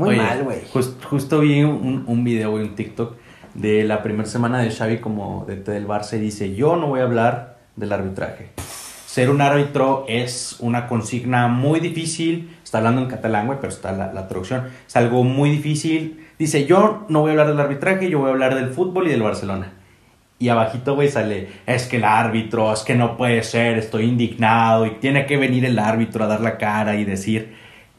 muy 0.01 0.11
Oye, 0.11 0.19
mal, 0.19 0.43
güey. 0.43 0.59
jus- 0.73 0.97
justo 1.09 1.41
vi 1.41 1.63
un, 1.63 2.05
un 2.07 2.25
video, 2.25 2.51
güey, 2.51 2.65
un 2.65 2.75
TikTok 2.75 3.17
de 3.55 3.85
la 3.85 4.03
primera 4.03 4.29
semana 4.29 4.59
de 4.61 4.71
Xavi 4.71 4.99
como 4.99 5.45
DT 5.47 5.71
del 5.73 5.87
Barça 5.87 6.17
y 6.17 6.21
dice, 6.21 6.55
yo 6.55 6.77
no 6.77 6.87
voy 6.89 7.01
a 7.01 7.05
hablar 7.05 7.59
del 7.77 7.93
arbitraje. 7.93 8.51
ser 9.07 9.29
un 9.31 9.41
árbitro 9.41 10.05
es 10.09 10.57
una 10.61 10.87
consigna 10.87 11.49
muy 11.49 11.81
difícil. 11.81 12.57
Está 12.63 12.79
hablando 12.79 13.03
en 13.03 13.09
catalán, 13.09 13.47
güey, 13.47 13.59
pero 13.61 13.73
está 13.73 13.91
la, 13.93 14.13
la 14.13 14.29
traducción. 14.29 14.69
Es 14.87 14.97
algo 14.97 15.25
muy 15.25 15.51
difícil. 15.51 16.27
Dice, 16.39 16.65
yo 16.65 17.05
no 17.09 17.21
voy 17.21 17.31
a 17.31 17.33
hablar 17.33 17.49
del 17.49 17.59
arbitraje, 17.61 18.09
yo 18.09 18.21
voy 18.21 18.29
a 18.29 18.33
hablar 18.33 18.55
del 18.55 18.69
fútbol 18.69 19.09
y 19.09 19.11
del 19.11 19.23
Barcelona. 19.23 19.73
Y 20.39 20.49
abajito, 20.49 20.95
güey, 20.95 21.09
sale, 21.09 21.49
es 21.67 21.87
que 21.87 21.97
el 21.97 22.05
árbitro, 22.05 22.73
es 22.73 22.81
que 22.83 22.95
no 22.95 23.17
puede 23.19 23.43
ser, 23.43 23.77
estoy 23.79 24.05
indignado 24.05 24.87
y 24.87 24.93
tiene 24.93 25.27
que 25.27 25.37
venir 25.37 25.65
el 25.67 25.79
árbitro 25.79 26.25
a 26.25 26.29
dar 26.29 26.41
la 26.41 26.57
cara 26.57 26.95
y 26.97 27.05
decir 27.05 27.55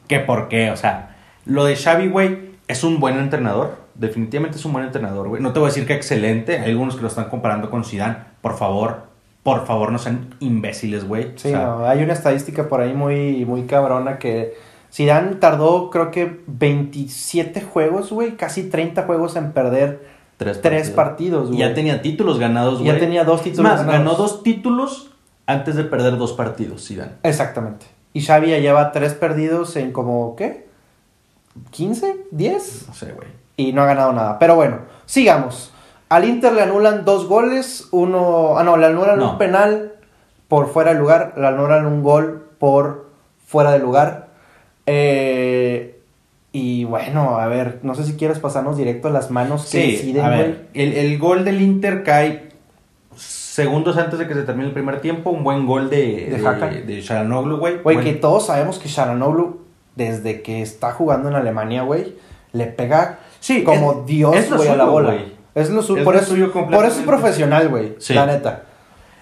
que 0.08 0.18
por 0.18 0.48
qué. 0.48 0.70
O 0.72 0.76
sea, 0.76 1.11
lo 1.44 1.64
de 1.64 1.76
Xavi, 1.76 2.08
güey, 2.08 2.52
es 2.68 2.84
un 2.84 3.00
buen 3.00 3.18
entrenador. 3.18 3.76
Definitivamente 3.94 4.58
es 4.58 4.64
un 4.64 4.72
buen 4.72 4.84
entrenador, 4.84 5.28
güey. 5.28 5.42
No 5.42 5.52
te 5.52 5.58
voy 5.58 5.66
a 5.66 5.70
decir 5.70 5.86
que 5.86 5.94
excelente. 5.94 6.58
Hay 6.58 6.70
algunos 6.70 6.96
que 6.96 7.02
lo 7.02 7.08
están 7.08 7.28
comparando 7.28 7.70
con 7.70 7.84
Zidane. 7.84 8.16
Por 8.40 8.56
favor, 8.56 9.04
por 9.42 9.66
favor, 9.66 9.92
no 9.92 9.98
sean 9.98 10.34
imbéciles, 10.40 11.06
güey. 11.06 11.32
Sí, 11.36 11.48
o 11.48 11.50
sea, 11.50 11.66
no, 11.66 11.86
hay 11.86 12.02
una 12.02 12.12
estadística 12.12 12.68
por 12.68 12.80
ahí 12.80 12.94
muy, 12.94 13.44
muy 13.44 13.64
cabrona 13.64 14.18
que 14.18 14.54
Zidane 14.92 15.36
tardó 15.36 15.90
creo 15.90 16.10
que 16.10 16.40
27 16.46 17.62
juegos, 17.62 18.12
güey, 18.12 18.36
casi 18.36 18.64
30 18.64 19.02
juegos 19.04 19.36
en 19.36 19.52
perder 19.52 20.06
tres, 20.36 20.60
tres 20.60 20.90
partidos, 20.90 21.48
güey. 21.48 21.60
ya 21.60 21.74
tenía 21.74 22.02
títulos 22.02 22.38
ganados, 22.38 22.80
güey. 22.80 22.92
ya 22.92 22.98
tenía 22.98 23.24
dos 23.24 23.42
títulos 23.42 23.70
más, 23.70 23.80
ganados. 23.80 23.98
ganó 23.98 24.14
dos 24.14 24.42
títulos 24.42 25.10
antes 25.46 25.74
de 25.76 25.84
perder 25.84 26.16
dos 26.16 26.32
partidos, 26.32 26.86
Zidane. 26.86 27.12
Exactamente. 27.22 27.86
Y 28.12 28.20
Xavi 28.22 28.50
ya 28.50 28.58
lleva 28.58 28.92
tres 28.92 29.14
perdidos 29.14 29.74
en 29.76 29.92
como, 29.92 30.36
¿qué? 30.36 30.66
¿15? 31.72 32.14
¿10? 32.32 32.86
No 32.88 32.94
sé, 32.94 33.12
güey. 33.12 33.28
y 33.56 33.72
no 33.72 33.82
ha 33.82 33.86
ganado 33.86 34.12
nada. 34.12 34.38
Pero 34.38 34.54
bueno, 34.56 34.78
sigamos. 35.06 35.72
Al 36.08 36.24
Inter 36.26 36.52
le 36.52 36.62
anulan 36.62 37.04
dos 37.04 37.26
goles, 37.26 37.88
uno, 37.90 38.58
ah 38.58 38.64
no, 38.64 38.76
le 38.76 38.86
anulan 38.86 39.18
No. 39.18 39.32
un 39.32 39.38
penal 39.38 39.92
por 40.48 40.68
fuera 40.68 40.92
de 40.92 40.98
lugar, 41.00 41.34
le 41.36 41.46
anulan 41.46 41.86
un 41.86 42.02
gol 42.02 42.50
por 42.58 43.06
fuera 43.46 43.72
de 43.72 43.78
lugar. 43.78 44.28
Eh, 44.86 46.00
y 46.52 46.84
bueno, 46.84 47.38
a 47.38 47.46
ver, 47.46 47.78
no 47.82 47.94
sé 47.94 48.04
si 48.04 48.14
quieres 48.16 48.38
pasarnos 48.38 48.76
directo 48.76 49.08
a 49.08 49.10
las 49.10 49.30
manos 49.30 49.62
que 49.70 49.82
Sí, 49.82 49.92
deciden, 49.92 50.24
a 50.24 50.28
ver, 50.28 50.68
el, 50.74 50.92
el 50.92 51.18
gol 51.18 51.44
del 51.46 51.62
Inter 51.62 52.02
cae 52.02 52.50
segundos 53.16 53.96
antes 53.96 54.18
de 54.18 54.26
que 54.28 54.34
se 54.34 54.42
termine 54.42 54.66
el 54.68 54.74
primer 54.74 55.00
tiempo. 55.00 55.30
Un 55.30 55.44
buen 55.44 55.66
gol 55.66 55.88
de, 55.88 56.28
De 56.30 56.38
de, 56.38 56.82
de 56.82 57.00
Sharanoglu, 57.00 57.56
güey. 57.58 57.78
Güey, 57.78 58.00
que 58.00 58.12
todos 58.12 58.46
sabemos 58.46 58.78
que 58.78 58.88
Sharanoglu, 58.88 59.61
desde 59.96 60.42
que 60.42 60.62
está 60.62 60.92
jugando 60.92 61.28
en 61.28 61.34
Alemania, 61.34 61.82
güey, 61.82 62.14
le 62.52 62.66
pega 62.66 63.18
Sí, 63.40 63.64
como 63.64 63.92
es- 64.00 64.06
Dios, 64.06 64.36
es 64.36 64.50
a 64.52 64.76
la 64.76 64.84
bola. 64.84 65.12
güey. 65.12 65.32
Es 65.54 65.68
lo 65.70 65.80
Es 65.80 65.86
por, 65.86 66.14
lo 66.14 66.20
eso, 66.20 66.30
suyo 66.30 66.50
por 66.52 66.84
eso 66.86 67.00
es 67.00 67.06
profesional, 67.06 67.68
güey, 67.68 67.94
Sí. 67.98 68.14
la 68.14 68.24
neta. 68.26 68.62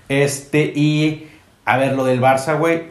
Este, 0.09 0.65
y 0.75 1.29
a 1.65 1.77
ver, 1.77 1.95
lo 1.95 2.05
del 2.05 2.21
Barça, 2.21 2.57
güey, 2.59 2.85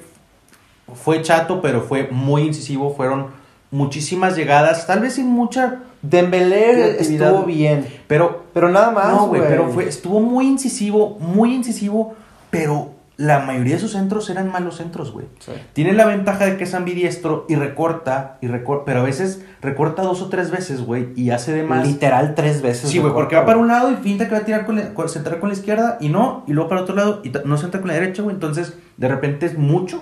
fue 0.93 1.21
chato, 1.21 1.62
pero 1.62 1.81
fue 1.81 2.07
muy 2.12 2.43
incisivo. 2.43 2.93
Fueron 2.95 3.27
muchísimas 3.71 4.36
llegadas, 4.36 4.88
tal 4.88 5.00
vez 5.01 5.13
sin 5.15 5.27
mucha, 5.27 5.79
Dembélé 6.01 7.00
estuvo 7.01 7.43
bien, 7.43 7.86
pero 8.07 8.43
pero 8.53 8.69
nada 8.69 8.89
más, 8.91 9.09
no, 9.13 9.27
güey, 9.27 9.41
güey. 9.41 9.51
pero 9.51 9.67
fue, 9.69 9.88
estuvo 9.88 10.19
muy 10.21 10.48
incisivo, 10.48 11.17
muy 11.19 11.53
incisivo, 11.53 12.15
pero 12.50 12.91
la 13.19 13.39
mayoría 13.39 13.73
de 13.73 13.81
sus 13.81 13.91
centros 13.91 14.29
eran 14.29 14.49
malos 14.49 14.77
centros, 14.77 15.11
güey. 15.11 15.25
Sí. 15.39 15.51
Tiene 15.73 15.91
la 15.91 16.05
ventaja 16.05 16.45
de 16.45 16.55
que 16.55 16.63
es 16.63 16.73
ambidiestro 16.73 17.45
y 17.49 17.55
recorta, 17.55 18.38
y 18.39 18.47
recorta, 18.47 18.85
pero 18.85 19.01
a 19.01 19.03
veces 19.03 19.43
recorta 19.61 20.03
dos 20.03 20.21
o 20.21 20.29
tres 20.29 20.51
veces, 20.51 20.81
güey, 20.81 21.09
y 21.17 21.31
hace 21.31 21.51
de 21.51 21.63
más. 21.63 21.85
Literal 21.85 22.33
tres 22.33 22.61
veces. 22.61 22.89
Sí, 22.89 22.99
güey, 22.99 23.11
porque 23.11 23.35
va 23.35 23.45
para 23.45 23.57
un 23.57 23.67
lado 23.67 23.91
y 23.91 23.95
finta 23.97 24.29
que 24.29 24.35
va 24.35 24.38
a 24.38 24.45
tirar 24.45 24.65
con 24.65 24.77
la, 24.77 24.93
centrar 25.09 25.41
con 25.41 25.49
la 25.49 25.55
izquierda 25.55 25.97
y 25.99 26.07
no, 26.07 26.45
y 26.47 26.53
luego 26.53 26.69
para 26.69 26.81
otro 26.83 26.95
lado 26.95 27.19
y 27.25 27.33
no 27.43 27.57
centra 27.57 27.81
con 27.81 27.89
la 27.89 27.95
derecha, 27.95 28.21
güey. 28.21 28.33
Entonces, 28.33 28.77
de 28.95 29.07
repente 29.09 29.47
es 29.47 29.57
mucho 29.57 30.01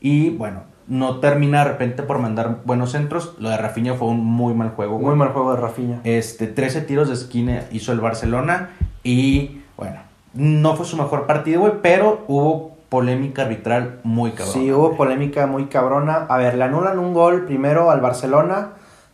y 0.00 0.30
bueno, 0.30 0.64
no 0.88 1.20
termina 1.20 1.62
de 1.62 1.70
repente 1.70 2.02
por 2.02 2.18
mandar 2.18 2.62
buenos 2.64 2.90
centros. 2.90 3.36
Lo 3.38 3.48
de 3.48 3.58
Rafinha 3.58 3.94
fue 3.94 4.08
un 4.08 4.24
muy 4.24 4.54
mal 4.54 4.70
juego, 4.70 4.94
güey. 4.94 5.06
Muy 5.06 5.14
mal 5.14 5.28
juego 5.28 5.54
de 5.54 5.60
Rafinha. 5.60 6.00
Este, 6.02 6.48
13 6.48 6.80
tiros 6.80 7.06
de 7.06 7.14
esquina 7.14 7.62
hizo 7.70 7.92
el 7.92 8.00
Barcelona 8.00 8.70
y 9.04 9.60
bueno, 9.76 10.09
no 10.34 10.76
fue 10.76 10.86
su 10.86 10.96
mejor 10.96 11.26
partido, 11.26 11.60
güey, 11.60 11.72
pero 11.82 12.24
hubo 12.28 12.70
polémica 12.88 13.42
arbitral 13.42 14.00
muy 14.02 14.32
cabrón. 14.32 14.52
Sí, 14.52 14.72
hubo 14.72 14.96
polémica 14.96 15.46
muy 15.46 15.66
cabrona. 15.66 16.26
A 16.28 16.36
ver, 16.38 16.54
le 16.56 16.64
anulan 16.64 16.98
un 16.98 17.14
gol 17.14 17.44
primero 17.46 17.90
al 17.90 18.00
Barcelona 18.00 18.70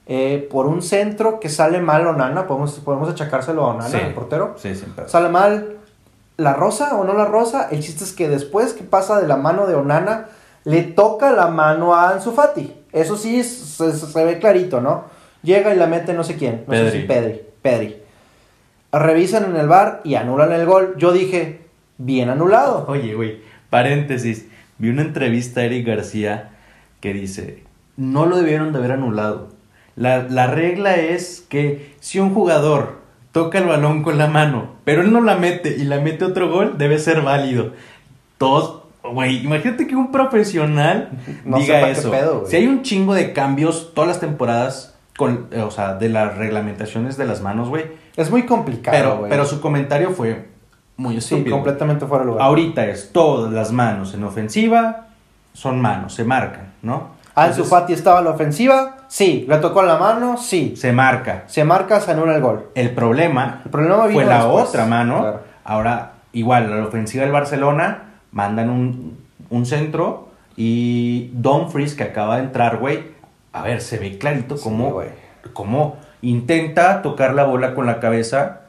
eh, 0.07 0.49
por 0.51 0.67
un 0.67 0.83
centro 0.83 1.41
que 1.41 1.49
sale 1.49 1.81
mal 1.81 2.07
Onana. 2.07 2.47
Podemos, 2.47 2.73
podemos 2.81 3.09
achacárselo 3.11 3.65
a 3.65 3.69
Onana, 3.75 3.89
Sí. 3.91 3.99
el 4.01 4.15
portero. 4.15 4.55
Sí, 4.57 4.73
pedo. 4.95 5.09
Sale 5.09 5.29
mal 5.29 5.77
la 6.39 6.55
rosa 6.55 6.97
o 6.97 7.05
no 7.05 7.13
la 7.15 7.25
rosa. 7.27 7.69
El 7.71 7.81
chiste 7.81 8.05
es 8.05 8.13
que 8.13 8.29
después 8.29 8.73
que 8.73 8.85
pasa 8.85 9.21
de 9.21 9.27
la 9.29 9.37
mano 9.37 9.67
de 9.67 9.75
Onana, 9.75 10.27
le 10.65 10.83
toca 10.83 11.33
la 11.33 11.49
mano 11.49 11.95
a 11.95 12.11
Ansu 12.11 12.33
Fati. 12.33 12.75
Eso 12.93 13.17
sí 13.17 13.43
se, 13.43 13.93
se 13.93 14.25
ve 14.25 14.39
clarito, 14.39 14.81
¿no? 14.81 15.05
Llega 15.43 15.75
y 15.75 15.77
la 15.77 15.87
mete 15.87 16.13
no 16.15 16.25
sé 16.25 16.37
quién. 16.37 16.65
No 16.67 16.75
sé 16.75 16.91
si 16.91 16.99
Pedri. 17.01 17.43
Pedri. 17.63 18.03
Revisan 18.93 19.45
en 19.45 19.57
el 19.57 19.69
bar 19.69 20.01
y 20.05 20.15
anulan 20.15 20.53
el 20.53 20.65
gol. 20.67 20.95
Yo 20.99 21.13
dije, 21.13 21.61
bien 21.99 22.29
anulado. 22.31 22.85
Oye, 22.89 23.15
güey, 23.15 23.41
paréntesis. 23.71 24.47
Vi 24.79 24.89
una 24.91 25.03
entrevista 25.03 25.61
a 25.61 25.65
Eric 25.65 25.87
García 25.87 26.51
que 27.01 27.13
dice, 27.13 27.63
no 27.97 28.27
lo 28.27 28.37
debieron 28.39 28.73
de 28.73 28.79
haber 28.79 28.93
anulado. 28.93 29.49
La, 29.97 30.23
la 30.25 30.47
regla 30.47 30.97
es 30.97 31.45
que 31.49 31.95
si 32.01 32.19
un 32.21 32.35
jugador 32.35 33.01
toca 33.33 33.59
el 33.59 33.67
balón 33.67 34.03
con 34.03 34.19
la 34.19 34.27
mano, 34.29 34.71
pero 34.85 35.03
él 35.03 35.13
no 35.13 35.21
la 35.21 35.37
mete 35.37 35.77
y 35.77 35.85
la 35.85 36.01
mete 36.01 36.25
otro 36.25 36.51
gol, 36.51 36.77
debe 36.79 36.99
ser 36.99 37.23
válido. 37.23 37.73
Todos, 38.39 38.83
güey, 39.03 39.45
imagínate 39.45 39.87
que 39.87 39.97
un 39.97 40.13
profesional 40.13 41.11
No 41.45 41.59
diga 41.59 41.89
eso. 41.89 42.11
pedo, 42.11 42.45
si 42.47 42.57
hay 42.57 42.67
un 42.67 42.83
chingo 42.83 43.15
de 43.15 43.33
cambios 43.33 43.93
todas 43.95 44.09
las 44.09 44.21
temporadas, 44.21 44.96
con, 45.17 45.49
eh, 45.51 45.61
o 45.63 45.71
sea, 45.71 45.95
de 45.95 46.09
las 46.09 46.37
reglamentaciones 46.37 47.17
de 47.17 47.25
las 47.27 47.41
manos, 47.43 47.69
güey. 47.69 47.85
Es 48.17 48.31
muy 48.31 48.45
complicado, 48.45 48.97
Pero, 48.97 49.17
güey. 49.19 49.31
pero 49.31 49.45
su 49.47 49.61
comentario 49.61 50.11
fue 50.11 50.49
muy 50.97 51.13
Sí, 51.21 51.35
estúpido. 51.35 51.57
completamente 51.57 52.07
fuera 52.07 52.25
de 52.25 52.31
lugar. 52.31 52.47
Ahorita 52.47 52.87
es 52.87 53.13
todas 53.13 53.53
las 53.53 53.73
manos 53.73 54.15
en 54.15 54.25
ofensiva 54.25 55.03
son 55.53 55.81
manos, 55.81 56.13
se 56.15 56.25
marcan, 56.25 56.73
¿no? 56.83 57.17
Ansu 57.35 57.65
Fati 57.65 57.93
estaba 57.93 58.19
en 58.21 58.25
la 58.27 58.31
ofensiva, 58.31 58.97
sí. 59.09 59.45
Le 59.49 59.57
tocó 59.59 59.83
la 59.83 59.99
mano, 59.99 60.37
sí. 60.39 60.75
se 60.77 60.93
marca. 60.93 61.45
Se 61.47 61.65
marca, 61.65 62.01
se 62.01 62.13
anula 62.13 62.35
el 62.35 62.41
gol. 62.43 62.69
El 62.75 62.91
problema 62.93 63.61
El 63.65 63.71
problema 63.71 64.05
fue 64.11 64.25
la 64.25 64.39
después. 64.45 64.69
otra 64.69 64.87
mano. 64.87 65.21
Claro. 65.21 65.41
Ahora, 65.65 66.13
igual, 66.33 66.71
la 66.71 66.87
ofensiva 66.87 67.25
del 67.25 67.33
Barcelona 67.33 68.05
mandan 68.33 68.71
un, 68.71 69.19
un 69.51 69.67
centro 69.67 70.29
y 70.57 71.31
Dumfries, 71.35 71.95
que 71.95 72.05
acaba 72.05 72.37
de 72.39 72.45
entrar, 72.45 72.79
güey, 72.79 73.16
a 73.59 73.63
ver, 73.63 73.81
se 73.81 73.99
ve 73.99 74.19
clarito 74.19 74.57
cómo, 74.61 75.01
cómo 75.53 75.97
intenta 76.23 77.03
tocar 77.03 77.35
la 77.35 77.45
bola 77.45 77.75
con 77.75 77.87
la 77.87 78.01
cabeza, 78.01 78.61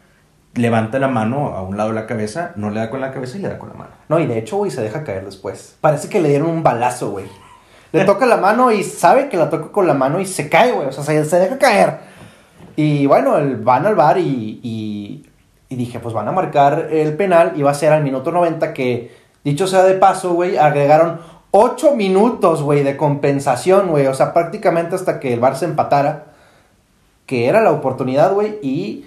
levanta 0.56 1.00
la 1.00 1.08
mano 1.08 1.50
a 1.56 1.62
un 1.62 1.78
lado 1.78 1.90
de 1.90 1.96
la 1.96 2.08
cabeza, 2.08 2.52
no 2.56 2.70
le 2.70 2.80
da 2.80 2.90
con 2.90 3.02
la 3.02 3.12
cabeza 3.12 3.38
y 3.38 3.42
le 3.42 3.50
da 3.50 3.58
con 3.60 3.70
la 3.70 3.76
mano. 3.76 3.92
No, 4.10 4.20
y 4.20 4.26
de 4.26 4.38
hecho, 4.40 4.58
güey, 4.58 4.72
se 4.72 4.82
deja 4.82 5.04
caer 5.04 5.26
después. 5.26 5.78
Parece 5.82 6.10
que 6.10 6.20
le 6.22 6.30
dieron 6.30 6.50
un 6.50 6.64
balazo, 6.64 7.12
güey. 7.12 7.26
Le 7.92 8.04
toca 8.06 8.26
la 8.26 8.38
mano 8.38 8.72
y 8.72 8.84
sabe 8.84 9.30
que 9.30 9.38
la 9.38 9.50
toca 9.50 9.72
con 9.72 9.88
la 9.88 9.94
mano 9.94 10.20
y 10.20 10.26
se 10.26 10.50
cae, 10.50 10.72
güey. 10.72 10.88
O 10.88 10.92
sea, 10.92 11.04
se, 11.04 11.24
se 11.26 11.40
deja 11.40 11.58
caer. 11.58 12.00
Y 12.76 13.06
bueno, 13.06 13.38
el- 13.38 13.56
van 13.58 13.86
al 13.86 13.96
bar 13.96 14.18
y, 14.18 14.60
y, 14.62 15.26
y 15.70 15.76
dije, 15.76 16.00
pues 16.00 16.14
van 16.14 16.28
a 16.28 16.32
marcar 16.32 16.90
el 16.92 17.16
penal 17.16 17.54
y 17.56 17.62
va 17.64 17.72
a 17.72 17.76
ser 17.76 17.94
al 17.94 18.04
minuto 18.04 18.32
90 18.32 18.74
que, 18.74 19.16
dicho 19.44 19.68
sea 19.68 19.84
de 19.84 19.94
paso, 19.96 20.34
güey, 20.34 20.58
agregaron 20.58 21.20
8 21.60 21.96
minutos, 21.96 22.62
güey, 22.62 22.84
de 22.84 22.96
compensación, 22.98 23.88
güey. 23.88 24.06
O 24.08 24.14
sea, 24.14 24.34
prácticamente 24.34 24.96
hasta 24.96 25.20
que 25.20 25.34
el 25.34 25.40
bar 25.40 25.56
se 25.56 25.66
empatara. 25.66 26.26
Que 27.26 27.48
era 27.48 27.62
la 27.62 27.72
oportunidad, 27.72 28.32
güey, 28.34 28.58
y 28.62 29.06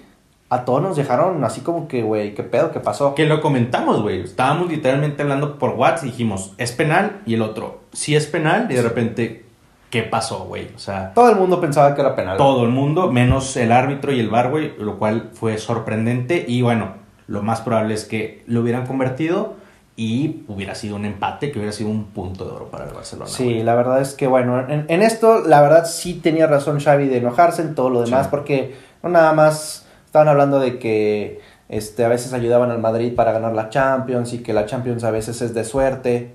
a 0.49 0.63
todos 0.65 0.81
nos 0.81 0.97
dejaron 0.97 1.43
así 1.43 1.61
como 1.61 1.87
que, 1.87 2.03
güey, 2.03 2.35
¿qué 2.35 2.43
pedo? 2.43 2.71
¿Qué 2.71 2.79
pasó? 2.79 3.15
Que 3.15 3.25
lo 3.25 3.41
comentamos, 3.41 4.01
güey. 4.01 4.21
Estábamos 4.21 4.69
literalmente 4.69 5.23
hablando 5.23 5.57
por 5.57 5.71
WhatsApp 5.71 6.03
y 6.05 6.11
dijimos, 6.11 6.53
es 6.57 6.71
penal. 6.73 7.21
Y 7.25 7.35
el 7.35 7.41
otro, 7.41 7.79
sí 7.93 8.15
es 8.15 8.27
penal. 8.27 8.67
Y 8.69 8.75
de 8.75 8.81
repente, 8.81 9.45
¿qué 9.89 10.03
pasó, 10.03 10.43
güey? 10.43 10.67
O 10.75 10.79
sea, 10.79 11.13
Todo 11.13 11.29
el 11.31 11.37
mundo 11.37 11.61
pensaba 11.61 11.95
que 11.95 12.01
era 12.01 12.15
penal. 12.15 12.37
todo 12.37 12.63
el 12.65 12.69
mundo, 12.69 13.11
menos 13.11 13.55
el 13.55 13.71
árbitro 13.71 14.11
y 14.11 14.19
el 14.19 14.29
bar, 14.29 14.51
güey. 14.51 14.73
Lo 14.77 14.99
cual 14.99 15.29
fue 15.33 15.57
sorprendente. 15.57 16.43
Y 16.47 16.61
bueno, 16.61 16.95
lo 17.27 17.41
más 17.41 17.61
probable 17.61 17.93
es 17.93 18.03
que 18.03 18.43
lo 18.45 18.59
hubieran 18.61 18.85
convertido 18.85 19.55
y 20.03 20.43
hubiera 20.47 20.73
sido 20.73 20.95
un 20.95 21.05
empate, 21.05 21.51
que 21.51 21.59
hubiera 21.59 21.71
sido 21.71 21.91
un 21.91 22.05
punto 22.05 22.43
de 22.45 22.51
oro 22.51 22.71
para 22.71 22.85
el 22.85 22.91
Barcelona. 22.93 23.29
Sí, 23.29 23.43
güey. 23.43 23.61
la 23.63 23.75
verdad 23.75 24.01
es 24.01 24.15
que 24.15 24.25
bueno, 24.25 24.59
en, 24.67 24.85
en 24.87 25.03
esto 25.03 25.43
la 25.45 25.61
verdad 25.61 25.85
sí 25.85 26.15
tenía 26.15 26.47
razón 26.47 26.79
Xavi 26.79 27.07
de 27.07 27.17
enojarse 27.17 27.61
en 27.61 27.75
todo 27.75 27.91
lo 27.91 28.01
demás 28.01 28.23
Sí. 28.25 28.27
porque 28.31 28.75
no 29.03 29.09
nada 29.09 29.31
más 29.33 29.85
estaban 30.07 30.27
hablando 30.27 30.59
de 30.59 30.79
que 30.79 31.39
este 31.69 32.03
a 32.03 32.07
veces 32.07 32.33
ayudaban 32.33 32.71
al 32.71 32.79
Madrid 32.79 33.13
para 33.15 33.31
ganar 33.31 33.53
la 33.53 33.69
Champions 33.69 34.33
y 34.33 34.39
que 34.39 34.53
la 34.53 34.65
Champions 34.65 35.03
a 35.03 35.11
veces 35.11 35.39
es 35.43 35.53
de 35.53 35.63
suerte. 35.63 36.33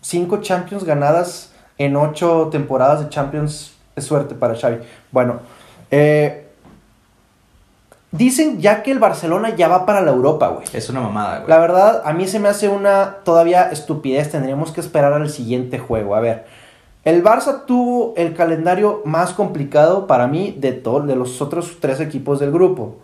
Cinco 0.00 0.36
Champions 0.40 0.84
ganadas 0.84 1.52
en 1.78 1.96
ocho 1.96 2.48
temporadas 2.52 3.00
de 3.00 3.08
Champions 3.08 3.72
es 3.96 4.04
suerte 4.04 4.36
para 4.36 4.54
Xavi. 4.54 4.78
Bueno, 5.10 5.40
eh, 5.90 6.45
Dicen 8.16 8.60
ya 8.60 8.82
que 8.82 8.92
el 8.92 8.98
Barcelona 8.98 9.54
ya 9.54 9.68
va 9.68 9.86
para 9.86 10.00
la 10.00 10.10
Europa, 10.10 10.48
güey. 10.48 10.66
Es 10.72 10.88
una 10.88 11.00
mamada, 11.00 11.38
güey. 11.38 11.48
La 11.48 11.58
verdad, 11.58 12.02
a 12.04 12.12
mí 12.12 12.26
se 12.26 12.38
me 12.38 12.48
hace 12.48 12.68
una 12.68 13.16
todavía 13.24 13.70
estupidez. 13.70 14.30
Tendríamos 14.30 14.72
que 14.72 14.80
esperar 14.80 15.12
al 15.12 15.28
siguiente 15.30 15.78
juego. 15.78 16.14
A 16.14 16.20
ver, 16.20 16.46
el 17.04 17.22
Barça 17.22 17.66
tuvo 17.66 18.14
el 18.16 18.34
calendario 18.34 19.02
más 19.04 19.32
complicado 19.32 20.06
para 20.06 20.26
mí 20.26 20.56
de 20.58 20.72
todos, 20.72 21.06
de 21.06 21.14
los 21.14 21.40
otros 21.40 21.78
tres 21.80 22.00
equipos 22.00 22.40
del 22.40 22.50
grupo. 22.50 22.96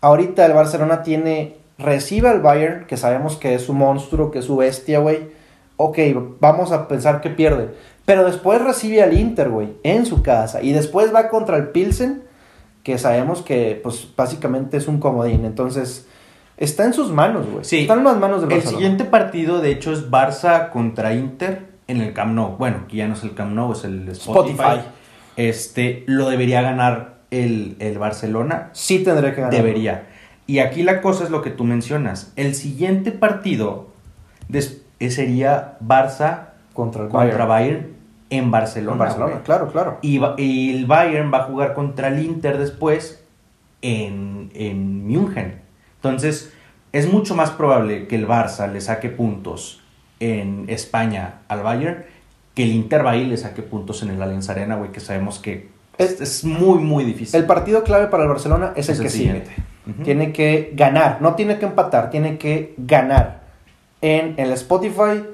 Ahorita 0.00 0.44
el 0.44 0.52
Barcelona 0.52 1.02
tiene, 1.02 1.56
recibe 1.78 2.28
al 2.28 2.40
Bayern, 2.40 2.86
que 2.86 2.96
sabemos 2.96 3.36
que 3.36 3.54
es 3.54 3.62
su 3.62 3.72
monstruo, 3.72 4.30
que 4.30 4.40
es 4.40 4.44
su 4.44 4.56
bestia, 4.56 4.98
güey. 4.98 5.30
Ok, 5.76 5.98
vamos 6.40 6.72
a 6.72 6.88
pensar 6.88 7.20
que 7.20 7.30
pierde. 7.30 7.70
Pero 8.04 8.24
después 8.24 8.60
recibe 8.60 9.02
al 9.02 9.16
Inter, 9.16 9.48
güey, 9.48 9.74
en 9.82 10.06
su 10.06 10.22
casa. 10.22 10.60
Y 10.60 10.72
después 10.72 11.14
va 11.14 11.28
contra 11.28 11.56
el 11.56 11.68
Pilsen, 11.68 12.24
que 12.82 12.98
sabemos 12.98 13.42
que, 13.42 13.80
pues, 13.82 14.08
básicamente 14.16 14.76
es 14.76 14.88
un 14.88 14.98
comodín. 14.98 15.44
Entonces, 15.44 16.08
está 16.56 16.84
en 16.84 16.92
sus 16.92 17.10
manos, 17.10 17.46
güey. 17.50 17.64
Sí. 17.64 17.80
Está 17.80 17.94
en 17.94 18.04
las 18.04 18.18
manos 18.18 18.40
del 18.40 18.50
El 18.50 18.56
Barcelona. 18.58 18.78
siguiente 18.78 19.04
partido, 19.04 19.60
de 19.60 19.70
hecho, 19.70 19.92
es 19.92 20.10
Barça 20.10 20.70
contra 20.70 21.14
Inter 21.14 21.66
en 21.86 22.00
el 22.00 22.12
Camp 22.12 22.34
Nou. 22.34 22.56
Bueno, 22.56 22.86
que 22.88 22.96
ya 22.96 23.06
no 23.08 23.14
es 23.14 23.22
el 23.22 23.34
Camp 23.34 23.52
Nou, 23.52 23.72
es 23.72 23.84
el 23.84 24.08
Spotify. 24.08 24.52
Spotify. 24.52 24.88
Este, 25.36 26.04
lo 26.06 26.28
debería 26.28 26.62
ganar 26.62 27.20
el, 27.30 27.76
el 27.78 27.98
Barcelona. 27.98 28.70
Sí 28.72 28.98
tendré 29.00 29.34
que 29.34 29.40
ganar. 29.40 29.54
Debería. 29.54 30.08
Y 30.46 30.58
aquí 30.58 30.82
la 30.82 31.00
cosa 31.00 31.24
es 31.24 31.30
lo 31.30 31.40
que 31.40 31.50
tú 31.50 31.64
mencionas. 31.64 32.32
El 32.36 32.54
siguiente 32.54 33.12
partido 33.12 33.88
sería 35.08 35.78
Barça 35.80 36.48
Contra 36.74 37.04
el 37.04 37.08
contra 37.08 37.44
Bayern. 37.44 37.48
Bayern 37.48 38.01
en 38.36 38.50
Barcelona. 38.50 38.92
En 38.92 38.98
Barcelona, 38.98 39.32
güey. 39.32 39.44
claro, 39.44 39.68
claro. 39.70 39.98
Y, 40.02 40.16
el 40.74 40.86
Bayern 40.86 41.32
va 41.32 41.38
a 41.38 41.42
jugar 41.44 41.74
contra 41.74 42.08
el 42.08 42.24
Inter 42.24 42.58
después 42.58 43.22
en, 43.82 44.50
en 44.54 45.06
München. 45.06 45.60
Entonces, 45.96 46.52
es 46.92 47.12
mucho 47.12 47.34
más 47.34 47.50
probable 47.50 48.06
que 48.06 48.16
el 48.16 48.26
Barça 48.26 48.70
le 48.70 48.80
saque 48.80 49.08
puntos 49.08 49.80
en 50.18 50.64
España 50.68 51.40
al 51.48 51.62
Bayern 51.62 52.04
que 52.54 52.64
el 52.64 52.72
Inter 52.72 53.04
va 53.04 53.16
y 53.16 53.24
le 53.24 53.36
saque 53.36 53.62
puntos 53.62 54.02
en 54.02 54.10
el 54.10 54.22
Allianz 54.22 54.48
Arena, 54.50 54.76
güey, 54.76 54.92
que 54.92 55.00
sabemos 55.00 55.38
que 55.38 55.70
es, 55.98 56.20
es 56.20 56.44
muy, 56.44 56.78
muy 56.78 57.04
difícil. 57.04 57.40
El 57.40 57.46
partido 57.46 57.82
clave 57.82 58.06
para 58.06 58.24
el 58.24 58.28
Barcelona 58.28 58.72
es 58.76 58.88
el 58.88 58.94
Es 58.94 58.98
el 59.00 59.04
que 59.06 59.10
siguiente. 59.10 59.50
sigue. 59.84 60.04
Tiene 60.04 60.32
que 60.32 60.72
ganar, 60.74 61.20
no 61.20 61.34
tiene 61.34 61.58
que 61.58 61.66
empatar, 61.66 62.10
tiene 62.10 62.38
que 62.38 62.74
ganar 62.78 63.42
en 64.00 64.34
el 64.36 64.52
Spotify 64.52 65.24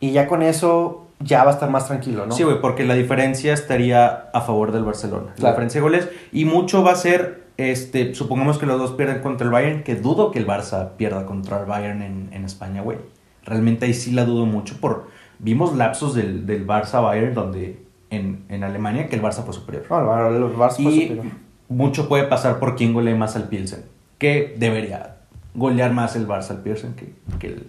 y 0.00 0.12
ya 0.12 0.26
con 0.26 0.42
eso 0.42 1.03
ya 1.20 1.44
va 1.44 1.50
a 1.50 1.54
estar 1.54 1.70
más 1.70 1.86
tranquilo, 1.86 2.26
¿no? 2.26 2.34
Sí, 2.34 2.42
güey, 2.42 2.60
porque 2.60 2.84
la 2.84 2.94
diferencia 2.94 3.52
estaría 3.52 4.28
a 4.32 4.40
favor 4.42 4.72
del 4.72 4.84
Barcelona. 4.84 5.32
La 5.38 5.50
diferencia 5.50 5.78
de 5.80 5.82
goles. 5.82 6.08
Y 6.32 6.44
mucho 6.44 6.82
va 6.82 6.92
a 6.92 6.96
ser, 6.96 7.44
este, 7.56 8.14
supongamos 8.14 8.58
que 8.58 8.66
los 8.66 8.78
dos 8.78 8.92
pierden 8.92 9.20
contra 9.20 9.46
el 9.46 9.52
Bayern, 9.52 9.82
que 9.84 9.94
dudo 9.96 10.30
que 10.30 10.38
el 10.38 10.46
Barça 10.46 10.90
pierda 10.96 11.24
contra 11.26 11.60
el 11.60 11.66
Bayern 11.66 12.02
en, 12.02 12.28
en 12.32 12.44
España, 12.44 12.82
güey. 12.82 12.98
Realmente 13.44 13.86
ahí 13.86 13.94
sí 13.94 14.10
la 14.12 14.24
dudo 14.24 14.46
mucho 14.46 14.76
por... 14.80 15.08
Vimos 15.38 15.74
lapsos 15.76 16.14
del, 16.14 16.46
del 16.46 16.66
Barça-Bayern 16.66 17.34
donde 17.34 17.82
en, 18.10 18.44
en 18.48 18.64
Alemania 18.64 19.08
que 19.08 19.16
el 19.16 19.22
Barça 19.22 19.42
fue 19.44 19.52
superior. 19.52 19.84
El 19.84 19.88
Bar- 20.06 20.32
el 20.32 20.42
Barça 20.56 20.82
fue 20.82 20.92
y 20.92 21.02
superior. 21.08 21.26
mucho 21.68 22.08
puede 22.08 22.24
pasar 22.24 22.58
por 22.58 22.76
quién 22.76 22.94
golee 22.94 23.14
más 23.14 23.34
al 23.36 23.48
Pilsen. 23.48 23.84
Que 24.18 24.54
debería 24.58 25.16
golear 25.54 25.92
más 25.92 26.16
el 26.16 26.26
Barça 26.26 26.50
al 26.50 26.62
Pilsen 26.62 26.94
que, 26.94 27.12
que, 27.38 27.48
el, 27.48 27.66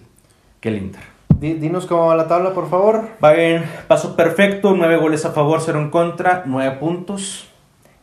que 0.61 0.69
el 0.69 0.77
Inter. 0.77 1.01
Di- 1.39 1.55
Dinos 1.55 1.85
cómo 1.85 2.07
va 2.07 2.15
la 2.15 2.27
tabla, 2.27 2.53
por 2.53 2.69
favor. 2.69 3.09
Bayern, 3.19 3.63
paso 3.87 4.15
perfecto, 4.15 4.73
9 4.75 4.97
goles 4.97 5.25
a 5.25 5.31
favor, 5.31 5.59
0 5.63 5.79
en 5.79 5.89
contra, 5.89 6.43
9 6.45 6.77
puntos. 6.79 7.47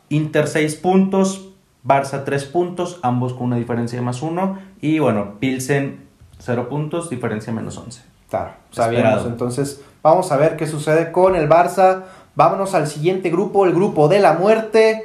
Inter 0.08 0.46
6 0.46 0.76
puntos, 0.76 1.48
Barça 1.86 2.22
3 2.24 2.44
puntos, 2.44 2.98
ambos 3.02 3.32
con 3.32 3.44
una 3.46 3.56
diferencia 3.56 3.98
de 3.98 4.04
más 4.04 4.22
1. 4.22 4.58
Y 4.80 4.98
bueno, 4.98 5.34
Pilsen 5.40 6.06
0 6.38 6.68
puntos, 6.68 7.08
diferencia 7.10 7.52
menos 7.52 7.78
11. 7.78 8.02
Claro, 8.28 8.52
sabíamos. 8.70 9.26
Entonces, 9.26 9.82
vamos 10.02 10.30
a 10.32 10.36
ver 10.36 10.56
qué 10.56 10.66
sucede 10.66 11.12
con 11.12 11.34
el 11.36 11.48
Barça. 11.48 12.02
Vámonos 12.34 12.74
al 12.74 12.86
siguiente 12.86 13.30
grupo, 13.30 13.64
el 13.66 13.72
grupo 13.74 14.08
de 14.08 14.18
la 14.20 14.34
muerte, 14.34 15.04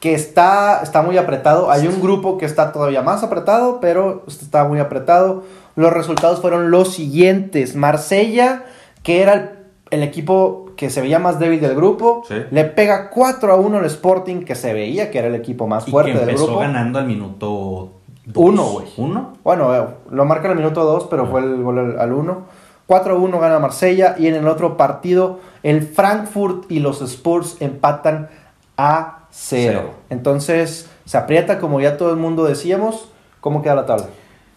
que 0.00 0.14
está, 0.14 0.80
está 0.82 1.02
muy 1.02 1.18
apretado. 1.18 1.70
Hay 1.70 1.86
un 1.88 2.00
grupo 2.00 2.38
que 2.38 2.46
está 2.46 2.72
todavía 2.72 3.02
más 3.02 3.22
apretado, 3.22 3.80
pero 3.80 4.22
está 4.28 4.64
muy 4.64 4.78
apretado. 4.78 5.42
Los 5.76 5.92
resultados 5.92 6.40
fueron 6.40 6.70
los 6.70 6.92
siguientes. 6.94 7.74
Marsella, 7.74 8.64
que 9.02 9.22
era 9.22 9.32
el, 9.34 9.50
el 9.90 10.02
equipo 10.02 10.66
que 10.76 10.90
se 10.90 11.00
veía 11.00 11.18
más 11.18 11.40
débil 11.40 11.60
del 11.60 11.74
grupo, 11.74 12.22
Sí. 12.28 12.34
le 12.52 12.64
pega 12.64 13.10
4 13.10 13.52
a 13.52 13.56
1 13.56 13.78
al 13.78 13.84
Sporting, 13.86 14.44
que 14.44 14.54
se 14.54 14.72
veía 14.72 15.10
que 15.10 15.18
era 15.18 15.26
el 15.28 15.34
equipo 15.34 15.66
más 15.66 15.88
Y 15.88 15.90
fuerte 15.90 16.12
que 16.12 16.18
del 16.18 16.28
empezó 16.28 16.46
grupo. 16.46 16.60
ganando 16.60 17.00
al 17.00 17.06
minuto 17.06 17.90
Uno, 18.34 18.64
güey. 18.64 18.86
1. 18.96 19.32
Bueno, 19.42 19.74
eh, 19.74 19.84
lo 20.10 20.24
marca 20.24 20.44
en 20.46 20.52
el 20.52 20.58
minuto 20.58 20.84
2, 20.84 21.08
pero 21.10 21.24
Ah. 21.24 21.28
fue 21.28 21.40
el 21.40 21.62
gol 21.62 21.78
al- 21.78 21.98
al 22.00 22.12
1. 22.12 22.42
4-1 22.86 23.40
gana 23.40 23.58
Marsella 23.58 24.14
y 24.18 24.28
en 24.28 24.34
el 24.36 24.46
otro 24.46 24.76
partido 24.76 25.40
el 25.62 25.82
Frankfurt 25.82 26.70
y 26.70 26.78
los 26.78 27.02
Spurs 27.02 27.56
empatan 27.60 28.28
a 28.76 29.17
0. 29.40 29.62
Cero. 29.80 29.94
Entonces 30.10 30.88
se 31.04 31.16
aprieta 31.16 31.58
como 31.58 31.80
ya 31.80 31.96
todo 31.96 32.10
el 32.10 32.16
mundo 32.16 32.44
decíamos. 32.44 33.08
¿Cómo 33.40 33.62
queda 33.62 33.74
la 33.76 33.86
tabla? 33.86 34.06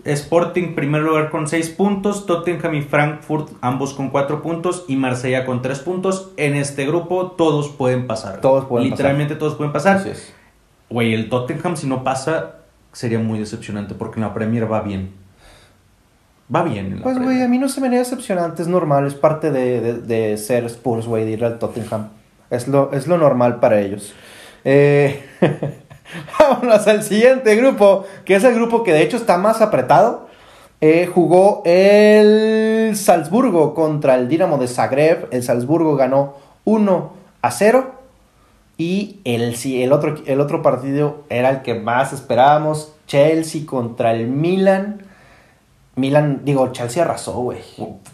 Sporting 0.04 0.74
primer 0.74 1.04
lugar 1.04 1.30
con 1.30 1.48
6 1.48 1.70
puntos, 1.70 2.26
Tottenham 2.26 2.74
y 2.74 2.82
Frankfurt 2.82 3.50
ambos 3.62 3.94
con 3.94 4.10
4 4.10 4.42
puntos 4.42 4.84
y 4.88 4.96
Marsella 4.96 5.46
con 5.46 5.62
3 5.62 5.80
puntos. 5.80 6.32
En 6.38 6.56
este 6.56 6.88
grupo 6.88 7.32
todos 7.38 7.70
pueden 7.70 8.08
pasar. 8.08 8.42
Todos 8.42 8.66
pueden 8.66 8.90
Literalmente 8.90 9.36
todos 9.36 9.54
pueden 9.56 9.72
pasar. 9.72 10.04
Güey, 10.90 11.14
el 11.14 11.30
Tottenham 11.30 11.78
si 11.78 11.86
no 11.86 12.04
pasa 12.04 12.56
sería 12.92 13.20
muy 13.20 13.38
decepcionante 13.38 13.94
porque 13.94 14.20
en 14.20 14.26
la 14.26 14.34
Premier 14.34 14.70
va 14.70 14.82
bien. 14.82 15.14
Va 16.54 16.64
bien 16.64 16.88
en 16.88 16.96
la 16.98 17.04
Pues, 17.04 17.20
güey, 17.20 17.42
a 17.44 17.48
mí 17.48 17.58
no 17.60 17.70
se 17.70 17.80
me 17.80 17.88
haría 17.88 18.00
decepcionante, 18.00 18.62
es 18.64 18.68
normal, 18.68 19.06
es 19.08 19.14
parte 19.14 19.52
de, 19.52 19.80
de- 19.80 19.94
de 20.02 20.38
ser 20.38 20.66
Spurs, 20.66 21.06
güey, 21.06 21.24
de 21.26 21.32
ir 21.32 21.46
al 21.46 21.60
Tottenham. 21.60 22.10
Es 22.50 22.68
lo, 22.68 22.92
es 22.92 23.08
lo 23.08 23.18
normal 23.18 23.60
para 23.62 23.80
ellos. 23.80 24.14
Eh, 24.66 25.24
vámonos 26.40 26.88
al 26.88 27.04
siguiente 27.04 27.56
grupo, 27.56 28.06
que 28.26 28.36
es 28.36 28.44
el 28.44 28.54
grupo 28.54 28.84
que 28.84 28.94
de 28.94 29.04
hecho 29.04 29.18
está 29.18 29.38
más 29.38 29.62
apretado. 29.62 30.30
Eh, 30.84 31.08
jugó 31.14 31.62
el 31.64 32.96
Salzburgo 32.96 33.76
contra 33.76 34.16
el 34.16 34.28
Dinamo 34.28 34.58
de 34.58 34.68
Zagreb. 34.68 35.28
El 35.32 35.44
Salzburgo 35.44 35.96
ganó 35.96 36.36
1 36.66 37.14
a 37.42 37.52
0. 37.52 37.92
Y 38.78 39.20
el, 39.26 39.56
el, 39.64 39.94
otro, 39.94 40.16
el 40.26 40.42
otro 40.42 40.64
partido 40.64 41.24
era 41.30 41.52
el 41.52 41.62
que 41.62 41.76
más 41.76 42.14
esperábamos. 42.14 42.94
Chelsea 43.06 43.66
contra 43.66 44.12
el 44.12 44.28
Milan. 44.28 45.04
Milan, 45.96 46.42
digo, 46.46 46.72
Chelsea 46.72 47.04
arrasó, 47.04 47.34
güey. 47.34 47.60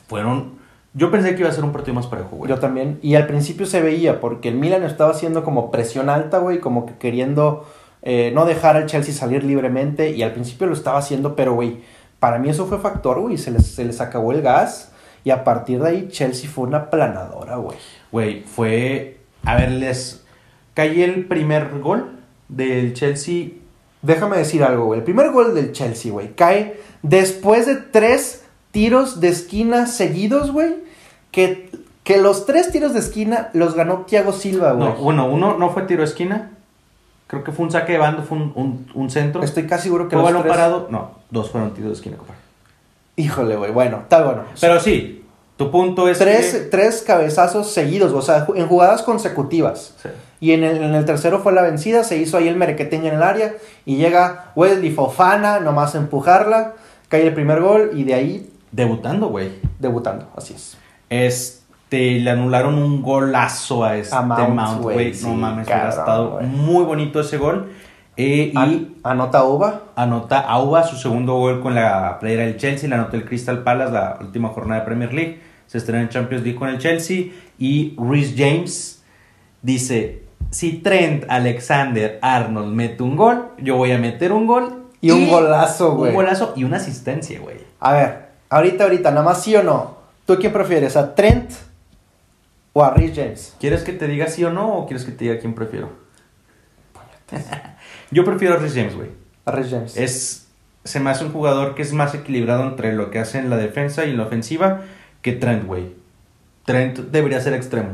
Fueron. 0.07 0.56
Yo 0.97 1.11
pensé 1.11 1.35
que 1.35 1.41
iba 1.41 1.49
a 1.49 1.53
ser 1.53 1.63
un 1.63 1.71
partido 1.71 1.93
más 1.93 2.07
parejo, 2.07 2.37
güey. 2.37 2.49
Yo 2.49 2.57
también. 2.57 2.97
Y 3.03 3.13
al 3.13 3.27
principio 3.27 3.67
se 3.67 3.81
veía, 3.81 4.19
porque 4.19 4.49
el 4.49 4.55
Milan 4.55 4.83
estaba 4.83 5.11
haciendo 5.11 5.43
como 5.43 5.69
presión 5.69 6.09
alta, 6.09 6.39
güey, 6.39 6.59
como 6.59 6.87
que 6.87 6.95
queriendo 6.95 7.67
eh, 8.01 8.31
no 8.33 8.45
dejar 8.45 8.77
al 8.77 8.87
Chelsea 8.87 9.13
salir 9.13 9.43
libremente. 9.43 10.09
Y 10.09 10.23
al 10.23 10.31
principio 10.33 10.65
lo 10.65 10.73
estaba 10.73 10.97
haciendo, 10.97 11.35
pero, 11.35 11.53
güey, 11.53 11.81
para 12.19 12.39
mí 12.39 12.49
eso 12.49 12.65
fue 12.65 12.79
factor, 12.79 13.21
güey. 13.21 13.37
Se 13.37 13.51
les, 13.51 13.67
se 13.67 13.85
les 13.85 14.01
acabó 14.01 14.31
el 14.31 14.41
gas. 14.41 14.91
Y 15.23 15.29
a 15.29 15.43
partir 15.43 15.79
de 15.81 15.89
ahí, 15.89 16.07
Chelsea 16.09 16.49
fue 16.49 16.65
una 16.65 16.89
planadora, 16.89 17.57
güey. 17.57 17.77
Güey, 18.11 18.41
fue. 18.41 19.19
A 19.45 19.55
ver, 19.55 19.69
les. 19.71 20.25
Caí 20.73 21.03
el 21.03 21.27
primer 21.27 21.79
gol 21.79 22.21
del 22.47 22.95
Chelsea. 22.95 23.49
Déjame 24.01 24.37
decir 24.37 24.63
algo, 24.63 24.85
güey. 24.85 24.99
El 24.99 25.03
primer 25.03 25.31
gol 25.31 25.53
del 25.53 25.73
Chelsea, 25.73 26.11
güey, 26.11 26.33
cae 26.33 26.79
después 27.03 27.67
de 27.67 27.75
tres 27.75 28.45
tiros 28.71 29.19
de 29.19 29.29
esquina 29.29 29.85
seguidos, 29.85 30.51
güey. 30.51 30.86
Que, 31.31 31.69
que 32.03 32.17
los 32.17 32.45
tres 32.45 32.71
tiros 32.71 32.93
de 32.93 32.99
esquina 32.99 33.49
los 33.53 33.75
ganó 33.75 34.05
Thiago 34.07 34.31
Silva, 34.33 34.71
güey. 34.73 34.87
No, 34.89 34.95
bueno, 34.95 35.25
uno 35.27 35.57
no 35.57 35.69
fue 35.71 35.83
tiro 35.83 36.01
de 36.01 36.07
esquina. 36.07 36.51
Creo 37.27 37.43
que 37.43 37.51
fue 37.51 37.65
un 37.65 37.71
saque 37.71 37.91
de 37.93 37.97
bando, 37.97 38.23
fue 38.23 38.37
un, 38.37 38.53
un- 38.55 38.87
un 38.93 39.09
centro. 39.09 39.43
Estoy 39.43 39.67
casi 39.67 39.83
seguro 39.83 40.07
que 40.07 40.15
¿Fue 40.15 40.23
balón 40.23 40.43
tres... 40.43 40.53
parado? 40.53 40.87
No, 40.89 41.11
dos 41.29 41.49
fueron 41.51 41.73
tiros 41.73 41.89
de 41.89 41.95
esquina, 41.95 42.15
compadre. 42.17 42.39
Híjole, 43.17 43.55
güey. 43.57 43.71
Bueno, 43.71 43.97
está 44.03 44.23
bueno. 44.23 44.43
Pero 44.61 44.79
sí, 44.79 45.25
tu 45.57 45.69
punto 45.69 46.07
es. 46.07 46.19
tres, 46.19 46.53
que- 46.53 46.59
tres 46.69 47.03
cabezazos 47.05 47.69
seguidos, 47.71 48.13
o 48.13 48.21
sea, 48.21 48.47
en 48.55 48.67
jugadas 48.67 49.01
consecutivas. 49.03 49.93
Sí. 50.01 50.09
Y 50.39 50.51
en 50.53 50.63
el, 50.63 50.77
en 50.77 50.93
el 50.95 51.03
tercero 51.03 51.39
fue 51.39 51.51
la 51.51 51.63
vencida, 51.63 52.03
se 52.03 52.17
hizo 52.17 52.37
ahí 52.37 52.47
el 52.47 52.55
merequetengue 52.55 53.09
en 53.09 53.15
el 53.15 53.23
área 53.23 53.55
y 53.85 53.97
llega 53.97 54.51
Wesley 54.55 54.91
Fofana, 54.91 55.59
nomás 55.59 55.95
a 55.95 55.97
empujarla, 55.97 56.75
cae 57.09 57.25
el 57.27 57.33
primer 57.33 57.59
gol 57.59 57.91
y 57.95 58.03
de 58.03 58.13
ahí 58.13 58.49
Debutando, 58.71 59.29
güey. 59.29 59.49
debutando, 59.79 60.27
así 60.35 60.53
es. 60.53 60.77
Este, 61.09 62.19
le 62.19 62.29
anularon 62.29 62.75
un 62.75 63.01
golazo 63.01 63.83
a 63.83 63.95
este 63.97 64.15
A 64.15 64.21
Mount, 64.21 64.49
Mount, 64.53 65.13
sí, 65.13 65.25
no 65.25 65.33
mames, 65.35 65.65
hubiera 65.67 65.89
estado 65.89 66.39
muy 66.41 66.83
bonito 66.83 67.19
ese 67.21 67.37
gol. 67.37 67.71
Eh, 68.17 68.51
y 68.53 68.57
An- 68.57 68.95
anota 69.03 69.43
Uva. 69.43 69.81
anota 69.95 70.39
Auba 70.39 70.83
su 70.83 70.95
segundo 70.95 71.35
gol 71.35 71.61
con 71.61 71.75
la 71.75 72.17
playera 72.19 72.43
del 72.43 72.57
Chelsea, 72.57 72.89
le 72.89 72.95
anotó 72.95 73.15
el 73.15 73.25
Crystal 73.25 73.59
Palace 73.63 73.93
la 73.93 74.17
última 74.19 74.49
jornada 74.49 74.79
de 74.81 74.85
Premier 74.87 75.13
League, 75.13 75.39
se 75.67 75.77
estrena 75.77 76.01
en 76.01 76.09
Champions 76.09 76.43
League 76.43 76.57
con 76.57 76.67
el 76.69 76.79
Chelsea 76.79 77.25
y 77.59 77.95
Rhys 77.99 78.33
James 78.35 79.03
dice, 79.61 80.23
si 80.49 80.73
Trent 80.79 81.25
Alexander 81.29 82.17
Arnold 82.21 82.73
mete 82.73 83.03
un 83.03 83.15
gol, 83.15 83.49
yo 83.59 83.75
voy 83.75 83.91
a 83.91 83.97
meter 83.99 84.31
un 84.31 84.47
gol. 84.47 84.83
Y 84.99 85.11
un 85.11 85.29
golazo, 85.29 85.93
güey. 85.95 86.09
Un 86.09 86.15
golazo 86.15 86.53
y 86.55 86.63
una 86.63 86.77
asistencia, 86.77 87.39
güey. 87.39 87.57
A 87.79 87.93
ver, 87.93 88.29
ahorita, 88.49 88.85
ahorita, 88.85 89.11
nada 89.11 89.23
más 89.23 89.43
sí 89.43 89.55
o 89.55 89.61
no. 89.61 89.96
¿Tú 90.27 90.35
quién 90.35 90.51
prefieres? 90.51 90.97
¿A 90.97 91.15
Trent 91.15 91.51
o 92.73 92.83
a 92.83 92.93
Rhys 92.93 93.15
James? 93.15 93.55
¿Quieres 93.61 93.83
que 93.83 93.93
te 93.93 94.07
diga 94.07 94.27
sí 94.27 94.43
o 94.43 94.51
no 94.51 94.75
o 94.75 94.85
quieres 94.85 95.05
que 95.05 95.13
te 95.13 95.23
diga 95.23 95.39
quién 95.39 95.55
prefiero? 95.55 95.89
yo 98.11 98.25
prefiero 98.25 98.55
a 98.55 98.57
Rhys 98.57 98.75
James, 98.75 98.93
güey. 98.93 99.09
A 99.45 99.51
Rhys 99.51 99.69
James. 99.71 99.95
Es, 99.95 100.49
se 100.83 100.99
me 100.99 101.09
hace 101.11 101.23
un 101.23 101.31
jugador 101.31 101.75
que 101.75 101.81
es 101.81 101.93
más 101.93 102.13
equilibrado 102.13 102.67
entre 102.67 102.91
lo 102.91 103.09
que 103.09 103.19
hace 103.19 103.39
en 103.39 103.49
la 103.49 103.55
defensa 103.55 104.05
y 104.05 104.09
en 104.09 104.17
la 104.17 104.23
ofensiva 104.23 104.81
que 105.21 105.31
Trent, 105.31 105.65
güey. 105.65 105.95
Trent 106.65 106.99
debería 106.99 107.39
ser 107.39 107.53
extremo. 107.53 107.91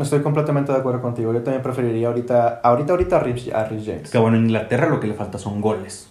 Estoy 0.00 0.22
completamente 0.22 0.72
de 0.72 0.78
acuerdo 0.78 1.00
contigo. 1.02 1.32
Yo 1.32 1.42
también 1.42 1.62
preferiría 1.62 2.08
ahorita, 2.08 2.60
ahorita, 2.64 2.92
ahorita 2.94 3.16
a 3.16 3.20
Rhys, 3.20 3.54
a 3.54 3.64
Rhys 3.64 3.86
James. 3.86 4.10
Que 4.10 4.18
bueno, 4.18 4.38
en 4.38 4.46
Inglaterra 4.46 4.88
lo 4.88 4.98
que 4.98 5.06
le 5.06 5.14
falta 5.14 5.38
son 5.38 5.60
goles. 5.60 6.10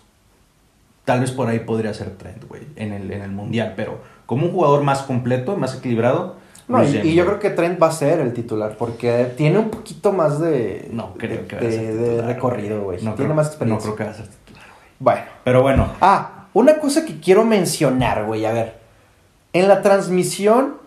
Tal 1.04 1.20
vez 1.20 1.32
por 1.32 1.50
ahí 1.50 1.60
podría 1.60 1.94
ser 1.94 2.12
Trent, 2.12 2.46
güey, 2.46 2.64
en 2.78 2.94
el, 2.94 3.12
en 3.12 3.22
el 3.24 3.32
Mundial. 3.32 3.74
Pero 3.76 4.15
como 4.26 4.46
un 4.48 4.52
jugador 4.52 4.84
más 4.84 5.04
completo, 5.04 5.56
más 5.58 5.76
equilibrado. 5.76 6.36
No, 6.68 6.84
y, 6.84 7.14
yo 7.14 7.26
creo 7.26 7.40
que 7.40 7.52
Trent 7.52 7.82
va 7.82 7.88
a 7.88 7.92
ser 7.92 8.20
el 8.20 8.34
titular 8.34 8.76
porque 8.78 9.32
tiene 9.38 9.60
un 9.60 9.70
poquito 9.70 10.12
más 10.12 10.40
de, 10.40 10.88
No 10.92 11.14
creo 11.14 11.48
que 11.48 11.58
de, 11.58 11.72
ser 11.72 11.94
de 11.96 12.10
titular, 12.10 12.26
recorrido, 12.26 12.82
güey. 12.82 12.98
No 13.04 13.14
tiene 13.14 13.28
creo- 13.30 13.36
más 13.36 13.48
experiencia. 13.48 13.90
No 13.90 13.96
creo 13.96 13.96
que 13.96 14.04
va 14.04 14.10
a 14.10 14.24
ser 14.26 14.28
titular, 14.36 14.64
güey. 14.76 14.90
Bueno. 15.00 15.22
Pero 15.44 15.62
bueno, 15.62 15.88
Ah, 16.02 16.48
una 16.54 16.80
cosa 16.80 17.06
que 17.06 17.20
quiero 17.20 17.44
mencionar, 17.46 18.26
güey. 18.26 18.46
A 18.46 18.52
ver. 18.54 18.80
En 19.54 19.68
la 19.68 19.84
transmisión 19.84 20.78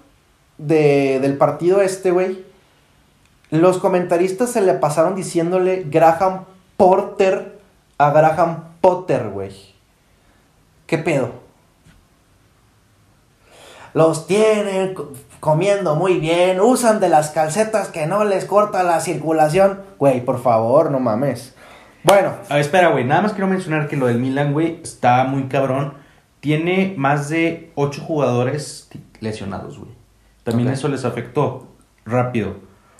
de, 0.59 1.21
del 1.21 1.37
partido 1.39 1.81
este, 1.81 2.11
güey, 2.11 2.45
los 3.51 3.79
comentaristas 3.79 4.51
se 4.51 4.61
le 4.61 4.75
pasaron 4.75 5.15
diciéndole 5.15 5.85
Graham 5.89 6.45
Porter 6.77 7.59
a 7.99 8.11
Graham 8.11 8.65
Potter, 8.81 9.29
güey. 9.31 9.53
¿Qué 10.87 10.99
pedo? 10.99 11.31
Los 13.99 14.29
tienen 14.29 14.95
co- 14.95 15.13
comiendo 15.41 15.97
muy 15.97 16.21
bien, 16.21 16.61
usan 16.61 17.01
de 17.01 17.09
las 17.09 17.31
calcetas 17.31 17.89
que 17.89 18.07
no 18.07 18.25
les 18.25 18.45
corta 18.45 18.85
la 18.85 19.01
circulación. 19.01 19.81
Güey, 19.99 20.25
por 20.25 20.41
favor, 20.41 20.93
no 20.93 21.01
mames. 21.01 21.57
Bueno, 22.05 22.33
A 22.49 22.55
ver, 22.55 22.61
espera, 22.61 22.91
güey. 22.91 23.05
Nada 23.05 23.23
más 23.23 23.33
quiero 23.33 23.49
mencionar 23.49 23.89
que 23.89 23.97
lo 23.97 24.07
del 24.07 24.19
Milan, 24.19 24.53
güey, 24.53 24.79
está 24.85 25.25
muy 25.25 25.49
cabrón. 25.49 25.95
Tiene 26.39 26.95
más 26.97 27.29
de 27.29 27.73
8 27.75 28.01
jugadores 28.03 28.89
lesionados, 29.19 29.79
güey. 29.81 29.91
También 30.45 30.69
eso 30.69 30.87
les 30.87 31.05
afectó. 31.05 31.67
Rápido. 32.07 32.55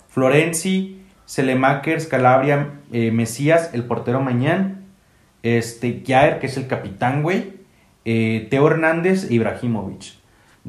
Florenzi, 0.09 1.01
Selemakers, 1.25 2.07
Calabria, 2.07 2.71
eh, 2.91 3.11
Mesías, 3.11 3.69
el 3.71 3.85
portero 3.85 4.19
Mañán, 4.19 4.83
este, 5.43 6.03
Jair, 6.05 6.39
que 6.39 6.47
es 6.47 6.57
el 6.57 6.67
capitán, 6.67 7.23
güey, 7.23 7.53
eh, 8.03 8.47
Teo 8.51 8.67
Hernández 8.67 9.29
e 9.29 9.35
Ibrahimovic. 9.35 10.18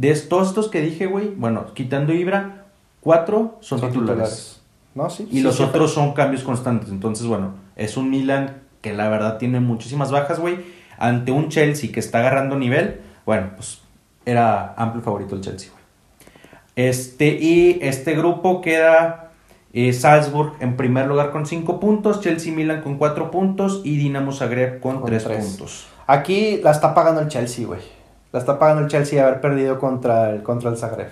De 0.00 0.14
todos 0.14 0.48
estos 0.48 0.68
que 0.68 0.80
dije, 0.80 1.04
güey, 1.06 1.28
bueno, 1.36 1.74
quitando 1.74 2.14
Ibra, 2.14 2.64
cuatro 3.00 3.58
son, 3.60 3.80
son 3.80 3.90
titulares. 3.92 4.30
titulares. 4.30 4.60
No, 4.94 5.10
sí. 5.10 5.28
Y 5.30 5.36
sí, 5.36 5.42
los 5.42 5.56
sí, 5.56 5.62
otros 5.62 5.92
son 5.92 6.14
cambios 6.14 6.42
constantes. 6.42 6.88
Entonces, 6.88 7.26
bueno, 7.26 7.52
es 7.76 7.98
un 7.98 8.08
Milan 8.08 8.62
que 8.80 8.94
la 8.94 9.10
verdad 9.10 9.36
tiene 9.36 9.60
muchísimas 9.60 10.10
bajas, 10.10 10.40
güey. 10.40 10.56
Ante 10.98 11.32
un 11.32 11.50
Chelsea 11.50 11.92
que 11.92 12.00
está 12.00 12.20
agarrando 12.20 12.56
nivel, 12.56 13.02
bueno, 13.26 13.50
pues 13.56 13.82
era 14.24 14.72
amplio 14.78 15.02
favorito 15.02 15.34
el 15.34 15.42
Chelsea, 15.42 15.70
güey. 15.70 15.84
Este, 16.76 17.28
y 17.38 17.78
este 17.82 18.14
grupo 18.16 18.62
queda 18.62 19.32
eh, 19.74 19.92
Salzburg 19.92 20.54
en 20.60 20.78
primer 20.78 21.08
lugar 21.08 21.30
con 21.30 21.44
5 21.44 21.78
puntos, 21.78 22.22
Chelsea 22.22 22.54
Milan 22.54 22.80
con 22.80 22.96
4 22.96 23.30
puntos 23.30 23.82
y 23.84 23.96
Dinamo 23.98 24.32
Zagreb 24.32 24.80
con 24.80 25.00
Con 25.00 25.10
3 25.10 25.24
tres. 25.24 25.44
puntos. 25.44 25.86
Aquí 26.06 26.58
la 26.62 26.70
está 26.70 26.94
pagando 26.94 27.20
el 27.20 27.28
Chelsea, 27.28 27.66
güey. 27.66 27.99
La 28.32 28.38
está 28.38 28.58
pagando 28.58 28.82
el 28.82 28.88
Chelsea 28.88 29.22
haber 29.22 29.40
perdido 29.40 29.78
contra 29.78 30.30
el, 30.30 30.42
contra 30.42 30.70
el 30.70 30.76
Zagreb. 30.76 31.10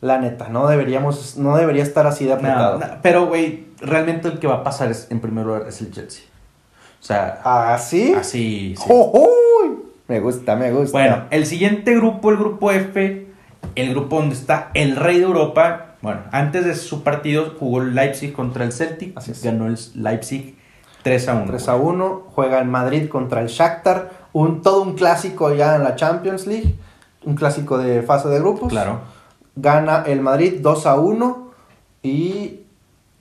La 0.00 0.18
neta, 0.18 0.48
no 0.48 0.66
deberíamos, 0.66 1.36
no 1.36 1.56
debería 1.56 1.82
estar 1.82 2.06
así 2.06 2.24
de 2.24 2.32
apretado. 2.32 2.78
no, 2.78 2.86
pero, 3.02 3.26
güey, 3.26 3.66
realmente 3.80 4.28
el 4.28 4.38
que 4.38 4.46
va 4.46 4.56
a 4.56 4.64
pasar 4.64 4.90
es, 4.90 5.06
en 5.10 5.20
primer 5.20 5.46
lugar 5.46 5.64
es 5.68 5.80
el 5.80 5.92
Chelsea. 5.92 6.24
O 7.00 7.04
sea, 7.04 7.40
¿Ah, 7.44 7.78
sí? 7.78 8.12
así. 8.14 8.74
sí. 8.76 8.92
¡Uy! 8.92 9.78
Me 10.08 10.20
gusta, 10.20 10.56
me 10.56 10.72
gusta. 10.72 10.98
Bueno, 10.98 11.24
el 11.30 11.46
siguiente 11.46 11.94
grupo, 11.94 12.30
el 12.30 12.36
grupo 12.36 12.70
F, 12.70 13.26
el 13.74 13.90
grupo 13.90 14.16
donde 14.16 14.34
está 14.34 14.70
el 14.74 14.96
rey 14.96 15.18
de 15.18 15.24
Europa. 15.24 15.96
Bueno, 16.00 16.20
antes 16.32 16.64
de 16.64 16.74
su 16.74 17.02
partido 17.04 17.54
jugó 17.58 17.82
el 17.82 17.94
Leipzig 17.94 18.32
contra 18.32 18.64
el 18.64 18.72
Celtic. 18.72 19.16
Así 19.16 19.30
es. 19.30 19.42
Ganó 19.42 19.66
el 19.66 19.78
Leipzig 19.94 20.56
3 21.02 21.28
a 21.28 21.34
1. 21.34 21.44
3 21.46 21.68
a 21.68 21.76
1, 21.76 22.26
juega 22.34 22.58
el 22.60 22.68
Madrid 22.68 23.08
contra 23.08 23.40
el 23.40 23.48
Shakhtar, 23.48 24.10
un, 24.32 24.62
todo 24.62 24.82
un 24.82 24.94
clásico 24.94 25.54
ya 25.54 25.76
en 25.76 25.84
la 25.84 25.96
Champions 25.96 26.46
League, 26.46 26.74
un 27.24 27.34
clásico 27.34 27.78
de 27.78 28.02
fase 28.02 28.28
de 28.28 28.38
grupos. 28.38 28.70
Claro. 28.70 29.00
Gana 29.54 30.04
el 30.06 30.20
Madrid 30.20 30.60
2 30.60 30.86
a 30.86 30.96
1 30.96 31.50
y 32.02 32.60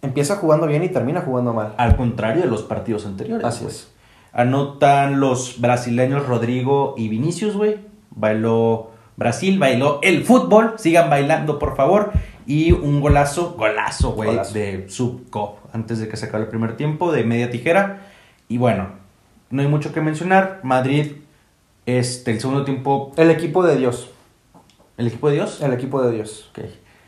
empieza 0.02 0.38
jugando 0.38 0.68
bien 0.68 0.84
y 0.84 0.90
termina 0.90 1.22
jugando 1.22 1.54
mal. 1.54 1.74
Al 1.78 1.96
contrario 1.96 2.42
de 2.44 2.48
los 2.48 2.64
partidos 2.64 3.06
anteriores. 3.06 3.46
Así 3.46 3.66
es. 3.66 3.92
Anotan 4.34 5.20
los 5.20 5.60
brasileños 5.60 6.26
Rodrigo 6.26 6.96
y 6.98 7.10
Vinicius, 7.10 7.56
güey. 7.56 7.80
Bailó 8.12 8.92
Brasil, 9.18 9.60
bailó 9.60 10.00
el 10.02 10.24
fútbol. 10.24 10.76
Sigan 10.78 11.10
bailando, 11.10 11.60
por 11.60 11.76
favor. 11.76 12.12
Y 12.46 12.72
un 12.72 13.02
golazo, 13.02 13.54
golazo, 13.58 14.14
güey, 14.14 14.40
de 14.54 14.90
Subcop. 14.90 15.60
Antes 15.74 16.00
de 16.00 16.08
que 16.08 16.18
se 16.18 16.26
acabe 16.28 16.46
el 16.46 16.50
primer 16.50 16.78
tiempo, 16.78 17.12
de 17.12 17.24
media 17.24 17.52
tijera. 17.52 18.02
Y 18.48 18.58
bueno, 18.58 19.01
no 19.52 19.62
hay 19.62 19.68
mucho 19.68 19.94
que 19.94 20.02
mencionar. 20.02 20.60
Madrid, 20.64 21.14
este, 21.86 22.32
el 22.32 22.40
segundo 22.40 22.64
tiempo, 22.64 23.12
El 23.18 23.30
equipo 23.32 23.64
de 23.64 23.78
Dios. 23.78 24.10
el 24.98 25.08
equipo 25.08 25.30
de 25.30 25.36
Dios. 25.36 25.62
El 25.62 25.74
equipo 25.74 26.02
de 26.02 26.12
Dios. 26.12 26.50
Ok, 26.52 26.66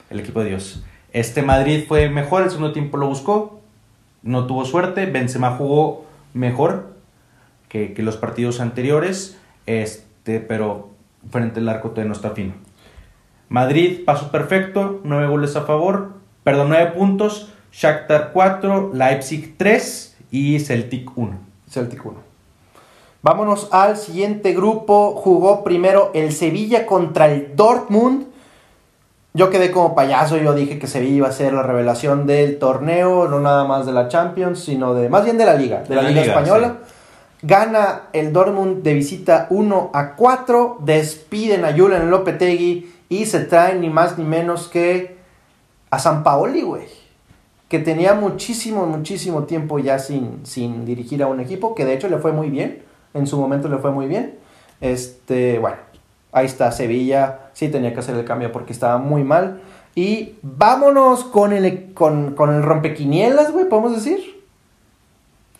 el 0.10 0.20
equipo 0.20 0.42
de 0.42 0.50
Dios. 0.50 0.84
Este 1.12 1.42
Madrid 1.42 1.86
fue 1.88 2.10
mejor, 2.10 2.44
el 2.44 2.50
segundo 2.50 2.74
tiempo 2.74 2.98
lo 2.98 3.08
buscó, 3.08 3.62
no 4.24 4.48
tuvo 4.48 4.66
suerte, 4.66 5.06
Benzema 5.06 5.52
jugó 5.52 6.06
mejor 6.34 6.94
que, 7.70 7.94
que 7.94 8.02
los 8.02 8.18
partidos 8.18 8.60
anteriores, 8.60 9.38
este, 9.68 10.40
pero 10.40 10.90
frente 11.30 11.60
al 11.60 11.70
arco 11.70 11.92
todavía 11.92 12.10
no 12.10 12.16
está 12.16 12.32
fino. 12.32 12.54
Madrid, 13.50 14.00
paso 14.06 14.32
perfecto, 14.32 15.02
nueve 15.04 15.28
goles 15.28 15.56
a 15.56 15.62
favor, 15.62 16.14
perdón, 16.44 16.70
nueve 16.70 16.92
puntos, 16.98 17.54
Shakhtar 17.72 18.32
4, 18.34 18.92
Leipzig 18.94 19.56
3 19.58 20.18
y 20.32 20.60
Celtic 20.60 21.16
1. 21.18 21.40
Celtic 21.70 22.06
1. 22.06 22.33
Vámonos 23.24 23.70
al 23.72 23.96
siguiente 23.96 24.52
grupo. 24.52 25.16
Jugó 25.16 25.64
primero 25.64 26.12
el 26.14 26.34
Sevilla 26.34 26.86
contra 26.86 27.32
el 27.32 27.56
Dortmund. 27.56 28.26
Yo 29.34 29.50
quedé 29.50 29.72
como 29.72 29.96
payaso, 29.96 30.38
yo 30.38 30.54
dije 30.54 30.78
que 30.78 30.88
Sevilla 30.88 31.16
iba 31.16 31.28
a 31.30 31.32
ser 31.32 31.54
la 31.54 31.64
revelación 31.64 32.28
del 32.28 32.60
torneo, 32.60 33.30
no 33.30 33.40
nada 33.40 33.64
más 33.64 33.86
de 33.86 33.94
la 33.94 34.10
Champions, 34.10 34.60
sino 34.60 34.94
de 34.94 35.08
más 35.08 35.24
bien 35.24 35.38
de 35.38 35.46
la 35.46 35.56
liga, 35.56 35.80
de, 35.84 35.88
De 35.88 35.96
la, 35.96 36.02
liga, 36.04 36.22
liga, 36.22 36.34
española. 36.34 36.78
Gana 37.42 38.04
el 38.12 38.34
Dortmund 38.34 38.84
de 38.84 38.94
visita 38.94 39.48
1 39.50 39.92
a 39.94 40.16
4, 40.16 40.80
despiden 40.82 41.66
a 41.66 41.72
Julen 41.76 42.12
Lopetegui 42.12 42.94
y 43.08 43.26
se 43.26 43.40
traen 43.40 43.82
ni 43.82 43.90
más 43.90 44.18
ni 44.18 44.26
menos 44.26 44.68
que 44.68 45.18
a 45.90 45.98
San 45.98 46.24
Paoli, 46.24 46.62
güey. 46.62 46.84
Que 47.70 47.80
tenía 47.80 48.14
muchísimo, 48.14 48.86
muchísimo 48.86 49.46
tiempo 49.46 49.80
ya 49.80 49.98
sin, 49.98 50.46
sin 50.46 50.86
dirigir 50.86 51.24
a 51.24 51.28
un 51.28 51.40
equipo, 51.40 51.74
que 51.74 51.86
de 51.86 51.94
hecho 51.94 52.10
le 52.10 52.18
fue 52.18 52.34
muy 52.34 52.50
bien, 52.50 52.84
en 53.14 53.28
su 53.28 53.38
momento 53.38 53.68
le 53.70 53.78
fue 53.78 53.92
muy 53.92 54.08
bien. 54.08 54.36
Este, 54.82 55.60
bueno, 55.60 55.78
ahí 56.32 56.46
está 56.46 56.72
Sevilla, 56.72 57.40
sí 57.54 57.70
tenía 57.70 57.94
que 57.94 58.00
hacer 58.00 58.16
el 58.16 58.26
cambio 58.26 58.52
porque 58.52 58.74
estaba 58.74 58.98
muy 58.98 59.24
mal. 59.24 59.62
Y 59.96 60.34
vámonos 60.42 61.24
con 61.24 61.54
el, 61.54 61.94
con, 61.94 62.34
con 62.34 62.54
el 62.54 62.64
rompequinielas, 62.64 63.52
güey, 63.52 63.70
podemos 63.70 63.94
decir. 63.94 64.42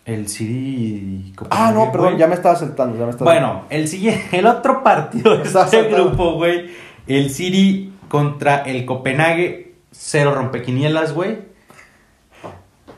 El 0.04 0.28
City... 0.28 1.32
Ah, 1.50 1.70
no, 1.72 1.90
perdón, 1.90 2.08
güey. 2.08 2.18
ya 2.18 2.26
me 2.26 2.34
estaba 2.34 2.56
saltando, 2.56 2.98
ya 2.98 3.04
me 3.04 3.10
estaba 3.10 3.30
Bueno, 3.30 3.62
el 3.70 3.88
siguiente, 3.88 4.38
el 4.38 4.46
otro 4.46 4.82
partido 4.82 5.36
de 5.36 5.42
este 5.44 5.52
saltando. 5.52 6.10
grupo, 6.10 6.34
güey. 6.34 6.70
El 7.06 7.30
City 7.30 7.92
contra 8.08 8.58
el 8.62 8.84
Copenhague. 8.84 9.74
Cero 9.92 10.34
rompequinielas, 10.34 11.12
güey. 11.14 11.38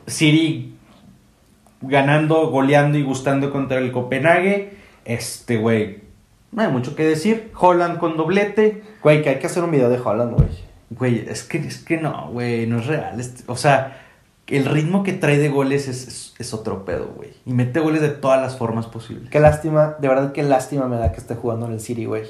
City 0.07 0.75
ganando, 1.81 2.49
goleando 2.49 2.97
y 2.97 3.03
gustando 3.03 3.51
contra 3.51 3.77
el 3.77 3.91
Copenhague. 3.91 4.73
Este, 5.05 5.57
güey. 5.57 6.01
No 6.51 6.61
hay 6.63 6.69
mucho 6.69 6.95
que 6.95 7.03
decir. 7.05 7.51
Holland 7.59 7.97
con 7.99 8.17
doblete. 8.17 8.83
Güey, 9.03 9.21
que 9.21 9.29
hay 9.29 9.39
que 9.39 9.47
hacer 9.47 9.63
un 9.63 9.71
video 9.71 9.89
de 9.89 9.99
Holland, 9.99 10.33
güey. 10.35 10.47
Güey, 10.89 11.25
es 11.29 11.43
que, 11.43 11.57
es 11.57 11.79
que 11.83 11.97
no, 11.97 12.29
güey, 12.31 12.65
no 12.67 12.79
es 12.79 12.85
real. 12.87 13.19
Es- 13.19 13.43
o 13.47 13.57
sea, 13.57 14.01
el 14.47 14.63
ritmo 14.65 15.03
que 15.03 15.11
trae 15.13 15.37
de 15.37 15.49
goles 15.49 15.87
es, 15.89 16.07
es, 16.07 16.33
es 16.39 16.53
otro 16.53 16.85
pedo, 16.85 17.07
güey. 17.15 17.31
Y 17.45 17.51
mete 17.53 17.81
goles 17.81 18.01
de 18.01 18.09
todas 18.09 18.41
las 18.41 18.57
formas 18.57 18.85
posibles. 18.87 19.29
Qué 19.29 19.41
lástima, 19.41 19.95
de 19.99 20.07
verdad 20.07 20.31
qué 20.31 20.43
lástima 20.43 20.87
me 20.87 20.95
da 20.97 21.11
que 21.11 21.17
esté 21.19 21.35
jugando 21.35 21.65
en 21.65 21.73
el 21.73 21.81
City, 21.81 22.05
güey. 22.05 22.23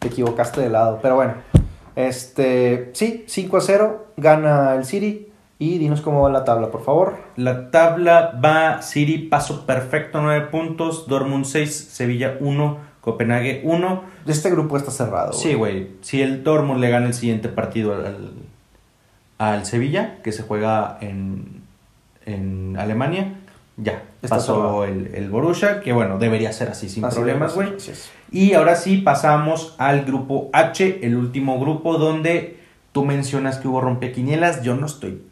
Te 0.00 0.08
equivocaste 0.08 0.60
de 0.60 0.68
lado, 0.70 0.98
pero 1.00 1.14
bueno. 1.14 1.34
Este, 1.94 2.90
sí, 2.92 3.24
5 3.28 3.56
a 3.56 3.60
0, 3.60 4.06
gana 4.16 4.74
el 4.74 4.84
City. 4.84 5.25
Y 5.58 5.78
dinos 5.78 6.02
cómo 6.02 6.22
va 6.22 6.30
la 6.30 6.44
tabla, 6.44 6.70
por 6.70 6.84
favor. 6.84 7.16
La 7.36 7.70
tabla 7.70 8.38
va 8.44 8.82
City, 8.82 9.18
paso 9.18 9.64
perfecto, 9.64 10.20
9 10.20 10.48
puntos. 10.48 11.06
Dortmund 11.08 11.46
6, 11.46 11.74
Sevilla 11.74 12.36
1, 12.40 12.78
Copenhague 13.00 13.62
1. 13.64 14.04
Este 14.26 14.50
grupo 14.50 14.76
está 14.76 14.90
cerrado. 14.90 15.32
Sí, 15.32 15.54
güey. 15.54 15.92
Si 16.02 16.20
el 16.20 16.44
Dortmund 16.44 16.80
le 16.80 16.90
gana 16.90 17.06
el 17.06 17.14
siguiente 17.14 17.48
partido 17.48 17.94
al, 17.94 18.32
al 19.38 19.64
Sevilla, 19.64 20.18
que 20.22 20.32
se 20.32 20.42
juega 20.42 20.98
en, 21.00 21.62
en 22.26 22.76
Alemania, 22.78 23.32
ya. 23.78 24.02
Está 24.20 24.36
pasó 24.36 24.56
cerrado. 24.56 24.84
el, 24.84 25.14
el 25.14 25.30
Borussia, 25.30 25.80
que 25.80 25.94
bueno, 25.94 26.18
debería 26.18 26.52
ser 26.52 26.68
así 26.68 26.90
sin 26.90 27.02
Así 27.02 27.16
problemas, 27.16 27.54
güey. 27.54 27.72
Y 28.30 28.52
ahora 28.52 28.76
sí 28.76 28.98
pasamos 28.98 29.74
al 29.78 30.04
grupo 30.04 30.50
H, 30.52 30.98
el 31.02 31.16
último 31.16 31.58
grupo 31.58 31.96
donde 31.96 32.58
tú 32.92 33.06
mencionas 33.06 33.56
que 33.56 33.68
hubo 33.68 33.80
rompequinielas. 33.80 34.62
Yo 34.62 34.74
no 34.74 34.84
estoy 34.84 35.22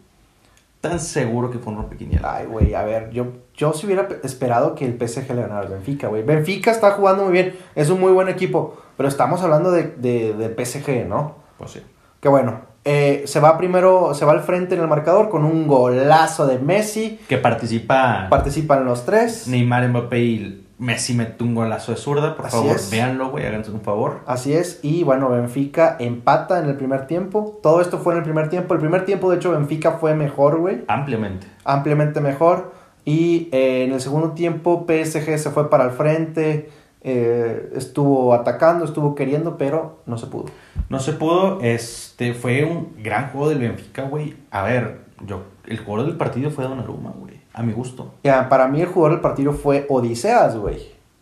tan 0.88 1.00
seguro 1.00 1.50
que 1.50 1.58
fue 1.58 1.72
un 1.72 1.78
rompequinielas. 1.80 2.32
Ay, 2.32 2.46
güey, 2.46 2.74
a 2.74 2.82
ver, 2.82 3.10
yo, 3.10 3.26
yo 3.54 3.72
si 3.72 3.86
hubiera 3.86 4.06
pe- 4.06 4.20
esperado 4.22 4.74
que 4.74 4.84
el 4.84 4.96
PSG 4.96 5.28
le 5.34 5.42
ganara 5.42 5.60
al 5.60 5.68
Benfica, 5.68 6.08
güey. 6.08 6.22
Benfica 6.22 6.70
está 6.70 6.92
jugando 6.92 7.24
muy 7.24 7.32
bien, 7.32 7.54
es 7.74 7.90
un 7.90 8.00
muy 8.00 8.12
buen 8.12 8.28
equipo, 8.28 8.76
pero 8.96 9.08
estamos 9.08 9.42
hablando 9.42 9.70
de, 9.72 9.84
de, 9.96 10.34
del 10.34 10.54
PSG, 10.54 11.06
¿no? 11.08 11.36
Pues 11.58 11.72
sí. 11.72 11.82
Que 12.20 12.28
bueno, 12.28 12.60
eh, 12.84 13.22
se 13.26 13.40
va 13.40 13.56
primero, 13.58 14.14
se 14.14 14.24
va 14.24 14.32
al 14.32 14.40
frente 14.42 14.74
en 14.74 14.80
el 14.82 14.88
marcador 14.88 15.28
con 15.30 15.44
un 15.44 15.66
golazo 15.66 16.46
de 16.46 16.58
Messi. 16.58 17.18
Que 17.28 17.38
participa 17.38 18.26
Participan 18.30 18.84
los 18.84 19.04
tres. 19.04 19.48
Neymar, 19.48 19.88
Mbappé 19.88 20.18
y 20.20 20.63
Messi 20.78 21.14
mete 21.14 21.44
un 21.44 21.54
golazo 21.54 21.92
de 21.92 21.98
zurda. 21.98 22.36
Por 22.36 22.46
Así 22.46 22.56
favor, 22.56 22.76
es. 22.76 22.90
véanlo, 22.90 23.30
güey, 23.30 23.46
háganse 23.46 23.70
un 23.70 23.80
favor. 23.80 24.20
Así 24.26 24.52
es, 24.52 24.80
y 24.82 25.02
bueno, 25.04 25.30
Benfica 25.30 25.96
empata 25.98 26.58
en 26.58 26.68
el 26.68 26.76
primer 26.76 27.06
tiempo. 27.06 27.58
Todo 27.62 27.80
esto 27.80 27.98
fue 27.98 28.14
en 28.14 28.18
el 28.18 28.24
primer 28.24 28.48
tiempo. 28.48 28.74
El 28.74 28.80
primer 28.80 29.04
tiempo, 29.04 29.30
de 29.30 29.36
hecho, 29.36 29.52
Benfica 29.52 29.92
fue 29.92 30.14
mejor, 30.14 30.58
güey. 30.58 30.82
Ampliamente. 30.88 31.46
ampliamente 31.64 32.20
mejor. 32.20 32.72
Y 33.04 33.48
eh, 33.52 33.84
en 33.84 33.92
el 33.92 34.00
segundo 34.00 34.30
tiempo 34.32 34.86
PSG 34.88 35.38
se 35.38 35.50
fue 35.50 35.68
para 35.68 35.84
el 35.84 35.90
frente, 35.90 36.70
eh, 37.04 37.70
estuvo 37.76 38.32
atacando, 38.32 38.84
estuvo 38.86 39.14
queriendo, 39.14 39.58
pero 39.58 39.98
no 40.06 40.16
se 40.16 40.26
pudo. 40.26 40.46
No 40.88 40.98
se 40.98 41.12
pudo, 41.12 41.60
este, 41.60 42.32
fue 42.34 42.64
un 42.64 42.94
gran 43.02 43.30
juego 43.30 43.50
del 43.50 43.58
Benfica, 43.58 44.02
güey. 44.04 44.34
A 44.50 44.62
ver, 44.62 45.00
yo, 45.26 45.42
el 45.66 45.78
jugador 45.78 46.06
del 46.08 46.16
partido 46.16 46.50
fue 46.50 46.64
Donnarumma, 46.64 47.12
güey, 47.18 47.34
a 47.52 47.62
mi 47.62 47.72
gusto. 47.74 48.14
Ya, 48.24 48.48
para 48.48 48.68
mí 48.68 48.80
el 48.80 48.88
jugador 48.88 49.12
del 49.12 49.20
partido 49.20 49.52
fue 49.52 49.86
Odiseas, 49.90 50.56
güey, 50.56 50.78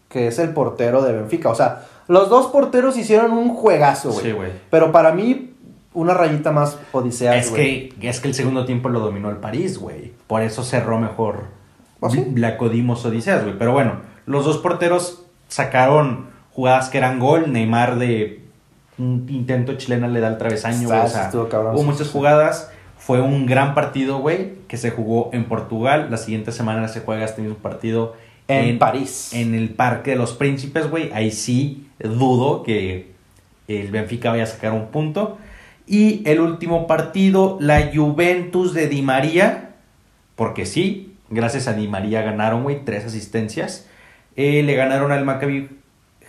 que 0.09 0.29
es 0.29 0.39
el 0.39 0.51
portero 0.51 1.03
de 1.03 1.13
Benfica. 1.13 1.49
O 1.51 1.55
sea, 1.55 1.85
los 2.07 2.29
dos 2.29 2.47
porteros 2.47 2.97
hicieron 2.97 3.33
un 3.33 3.51
juegazo, 3.51 4.13
güey. 4.13 4.25
Sí, 4.27 4.33
güey. 4.33 4.53
Pero 4.71 4.93
para 4.93 5.13
mí, 5.13 5.55
una 5.95 6.15
rayita 6.15 6.53
más 6.53 6.79
Odiseas, 6.93 7.47
Es 7.47 7.51
güey. 7.51 7.89
que, 7.89 8.09
es 8.09 8.21
que 8.21 8.29
el 8.29 8.35
segundo 8.35 8.65
tiempo 8.65 8.89
lo 8.89 9.01
dominó 9.01 9.31
el 9.31 9.37
París, 9.39 9.79
güey. 9.79 10.13
Por 10.29 10.43
eso 10.43 10.63
cerró 10.63 10.99
mejor 10.99 11.41
¿Ah, 12.01 12.11
sí? 12.11 12.25
Odiseas, 13.05 13.43
güey. 13.43 13.59
Pero 13.59 13.73
bueno, 13.73 13.95
los 14.27 14.45
dos 14.45 14.59
porteros 14.59 15.22
sacaron 15.53 16.29
jugadas 16.53 16.89
que 16.89 16.99
eran 16.99 17.19
gol. 17.19 17.53
Neymar 17.53 17.99
de 17.99 18.41
un 18.99 19.27
intento 19.29 19.75
chilena 19.75 20.09
le 20.09 20.21
da 20.21 20.29
el 20.29 20.39
travesaño, 20.39 20.89
güey. 20.89 21.01
O 21.01 21.09
sea, 21.09 21.31
hubo 21.33 21.83
muchas 21.83 22.09
jugadas. 22.09 22.71
Fue 22.97 23.21
un 23.21 23.47
gran 23.47 23.75
partido, 23.75 24.19
güey, 24.19 24.55
que 24.69 24.77
se 24.77 24.91
jugó 24.91 25.31
en 25.33 25.45
Portugal. 25.45 26.09
La 26.11 26.17
siguiente 26.17 26.53
semana 26.53 26.89
se 26.89 27.01
juega 27.01 27.25
este 27.25 27.43
mismo 27.43 27.57
partido 27.57 28.15
En 28.49 28.79
París. 28.79 29.31
En 29.35 29.55
el 29.55 29.71
Parque 29.71 30.13
de 30.13 30.17
los 30.17 30.33
Príncipes, 30.33 30.89
güey. 30.89 31.11
Ahí 31.13 31.33
sí 31.33 31.89
dudo 31.99 32.63
que 32.63 33.13
el 33.69 33.91
Benfica 33.91 34.31
vaya 34.31 34.45
a 34.45 34.47
sacar 34.47 34.73
un 34.73 34.87
punto. 34.87 35.37
Y 35.87 36.23
el 36.27 36.41
último 36.41 36.87
partido, 36.87 37.59
la 37.61 37.91
Juventus 37.93 38.73
de 38.73 38.89
Di 38.89 39.03
María. 39.03 39.75
Porque 40.37 40.65
sí, 40.65 41.15
gracias 41.29 41.69
a 41.69 41.75
Di 41.75 41.89
María 41.89 42.23
ganaron, 42.23 42.63
güey, 42.63 42.85
tres 42.85 43.05
asistencias. 43.05 43.87
Eh, 44.37 44.63
le 44.63 44.75
ganaron 44.75 45.13
al 45.13 45.25
Maccabi 45.25 45.69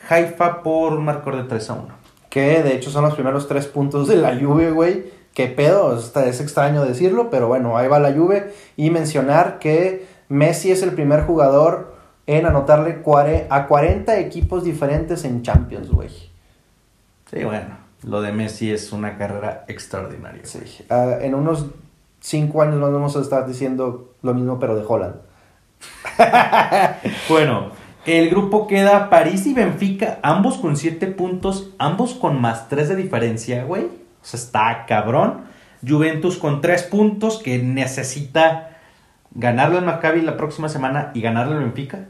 Haifa 0.09 0.61
por 0.63 0.93
un 0.93 1.05
marcador 1.05 1.43
de 1.43 1.49
3 1.49 1.69
a 1.69 1.73
1. 1.73 1.87
Que 2.29 2.63
de 2.63 2.73
hecho 2.75 2.89
son 2.89 3.03
los 3.03 3.13
primeros 3.13 3.47
tres 3.47 3.67
puntos 3.67 4.07
de 4.07 4.17
la 4.17 4.35
Juve, 4.37 4.71
güey. 4.71 5.05
Qué 5.33 5.47
pedo, 5.47 5.97
Está- 5.97 6.25
es 6.27 6.41
extraño 6.41 6.83
decirlo, 6.83 7.29
pero 7.29 7.47
bueno, 7.47 7.77
ahí 7.77 7.87
va 7.87 7.99
la 7.99 8.11
Juve. 8.11 8.53
Y 8.75 8.89
mencionar 8.89 9.59
que 9.59 10.05
Messi 10.29 10.71
es 10.71 10.81
el 10.83 10.91
primer 10.93 11.23
jugador 11.23 11.95
en 12.27 12.45
anotarle 12.45 13.01
a 13.49 13.67
40 13.67 14.17
equipos 14.19 14.63
diferentes 14.63 15.25
en 15.25 15.41
Champions, 15.43 15.89
güey. 15.91 16.09
Sí, 17.29 17.43
bueno, 17.43 17.77
lo 18.03 18.21
de 18.21 18.31
Messi 18.31 18.71
es 18.71 18.91
una 18.91 19.17
carrera 19.17 19.65
extraordinaria. 19.67 20.41
Sí. 20.45 20.59
Ah, 20.89 21.17
en 21.21 21.35
unos 21.35 21.67
5 22.19 22.61
años 22.61 22.75
más 22.77 22.91
vamos 22.91 23.15
a 23.15 23.21
estar 23.21 23.45
diciendo 23.47 24.13
lo 24.21 24.33
mismo, 24.33 24.59
pero 24.59 24.75
de 24.75 24.83
Holland. 24.87 25.15
Bueno, 27.29 27.71
el 28.05 28.29
grupo 28.29 28.67
queda 28.67 29.09
París 29.09 29.45
y 29.45 29.53
Benfica, 29.53 30.19
ambos 30.23 30.57
con 30.57 30.75
7 30.75 31.07
puntos, 31.07 31.69
ambos 31.77 32.13
con 32.13 32.41
más 32.41 32.67
3 32.67 32.89
de 32.89 32.95
diferencia, 32.95 33.63
güey. 33.63 33.83
O 33.85 34.25
sea, 34.25 34.39
está 34.39 34.85
cabrón. 34.85 35.45
Juventus 35.87 36.37
con 36.37 36.61
3 36.61 36.83
puntos 36.83 37.41
que 37.41 37.59
necesita 37.59 38.77
ganarle 39.31 39.77
al 39.77 39.85
Maccabi 39.85 40.21
la 40.21 40.37
próxima 40.37 40.69
semana 40.69 41.11
y 41.13 41.21
ganarle 41.21 41.55
al 41.55 41.63
Benfica. 41.63 42.05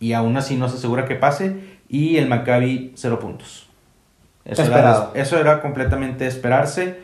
Y 0.00 0.14
aún 0.14 0.36
así 0.36 0.56
no 0.56 0.68
se 0.68 0.76
asegura 0.76 1.04
que 1.06 1.14
pase. 1.14 1.56
Y 1.88 2.16
el 2.16 2.28
Maccabi 2.28 2.92
0 2.96 3.18
puntos. 3.18 3.68
Eso 4.44 4.64
era, 4.64 5.10
eso 5.14 5.38
era 5.38 5.60
completamente 5.60 6.26
esperarse. 6.26 7.00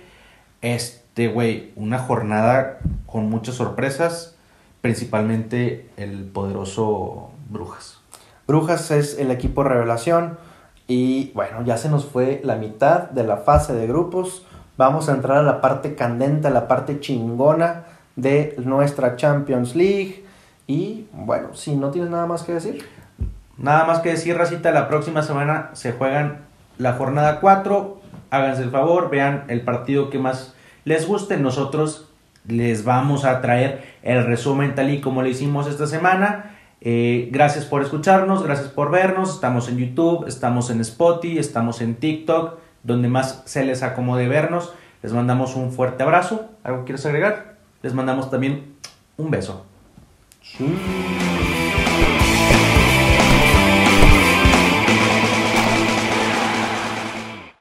Este, 0.63 1.29
güey, 1.29 1.73
una 1.77 1.99
jornada 1.99 2.79
con 3.07 3.29
muchas 3.29 3.55
sorpresas. 3.57 4.38
Principalmente 4.81 5.91
el 5.97 6.25
poderoso 6.25 7.31
Brujas. 7.49 7.99
Brujas 8.47 8.91
es 8.91 9.19
el 9.19 9.31
equipo 9.31 9.63
revelación. 9.63 10.39
Y 10.87 11.33
bueno, 11.33 11.63
ya 11.65 11.77
se 11.77 11.91
nos 11.91 12.07
fue 12.07 12.41
la 12.45 12.57
mitad 12.57 13.11
de 13.11 13.25
la 13.25 13.37
fase 13.37 13.75
de 13.75 13.87
grupos. 13.87 14.47
Vamos 14.79 15.09
a 15.09 15.13
entrar 15.13 15.39
a 15.39 15.43
la 15.43 15.61
parte 15.61 15.95
candente, 15.95 16.49
a 16.49 16.51
la 16.51 16.67
parte 16.67 17.01
chingona 17.01 17.85
de 18.17 18.55
nuestra 18.59 19.17
Champions 19.17 19.75
League. 19.75 20.25
Y 20.67 21.07
bueno, 21.13 21.55
si 21.55 21.77
no 21.77 21.91
tienes 21.91 22.11
nada 22.11 22.27
más 22.27 22.43
que 22.43 22.55
decir. 22.55 22.85
Nada 23.59 23.85
más 23.85 24.01
que 24.01 24.11
decir, 24.11 24.37
Racita, 24.37 24.71
la 24.71 24.89
próxima 24.89 25.23
semana 25.23 25.71
se 25.73 25.93
juegan 25.93 26.47
la 26.79 26.95
jornada 26.95 27.41
4. 27.41 28.01
Háganse 28.31 28.63
el 28.63 28.71
favor, 28.71 29.11
vean 29.11 29.45
el 29.49 29.63
partido 29.63 30.11
que 30.11 30.19
más 30.19 30.55
les 30.85 31.07
guste. 31.07 31.37
Nosotros 31.37 32.08
les 32.49 32.85
vamos 32.85 33.25
a 33.25 33.41
traer 33.41 33.83
el 34.03 34.25
resumen 34.25 34.75
tal 34.75 34.91
y 34.91 35.01
como 35.01 35.23
lo 35.23 35.29
hicimos 35.29 35.69
esta 35.69 35.87
semana. 35.87 36.57
Eh, 36.81 37.29
gracias 37.33 37.65
por 37.65 37.83
escucharnos, 37.83 38.43
gracias 38.43 38.69
por 38.69 38.91
vernos. 38.91 39.35
Estamos 39.35 39.69
en 39.69 39.79
YouTube, 39.79 40.27
estamos 40.27 40.71
en 40.71 40.81
Spotify, 40.81 41.39
estamos 41.39 41.81
en 41.81 41.97
TikTok, 41.97 42.59
donde 42.83 43.09
más 43.09 43.43
se 43.45 43.65
les 43.65 43.83
acomode 43.83 44.29
vernos. 44.29 44.73
Les 45.03 45.13
mandamos 45.13 45.55
un 45.55 45.73
fuerte 45.73 46.03
abrazo. 46.03 46.49
¿Algo 46.65 46.85
quieres 46.85 47.05
agregar? 47.07 47.57
Les 47.83 47.95
mandamos 47.95 48.31
también 48.31 48.75
un 49.17 49.31
beso. 49.31 49.65
Sí. 50.43 50.75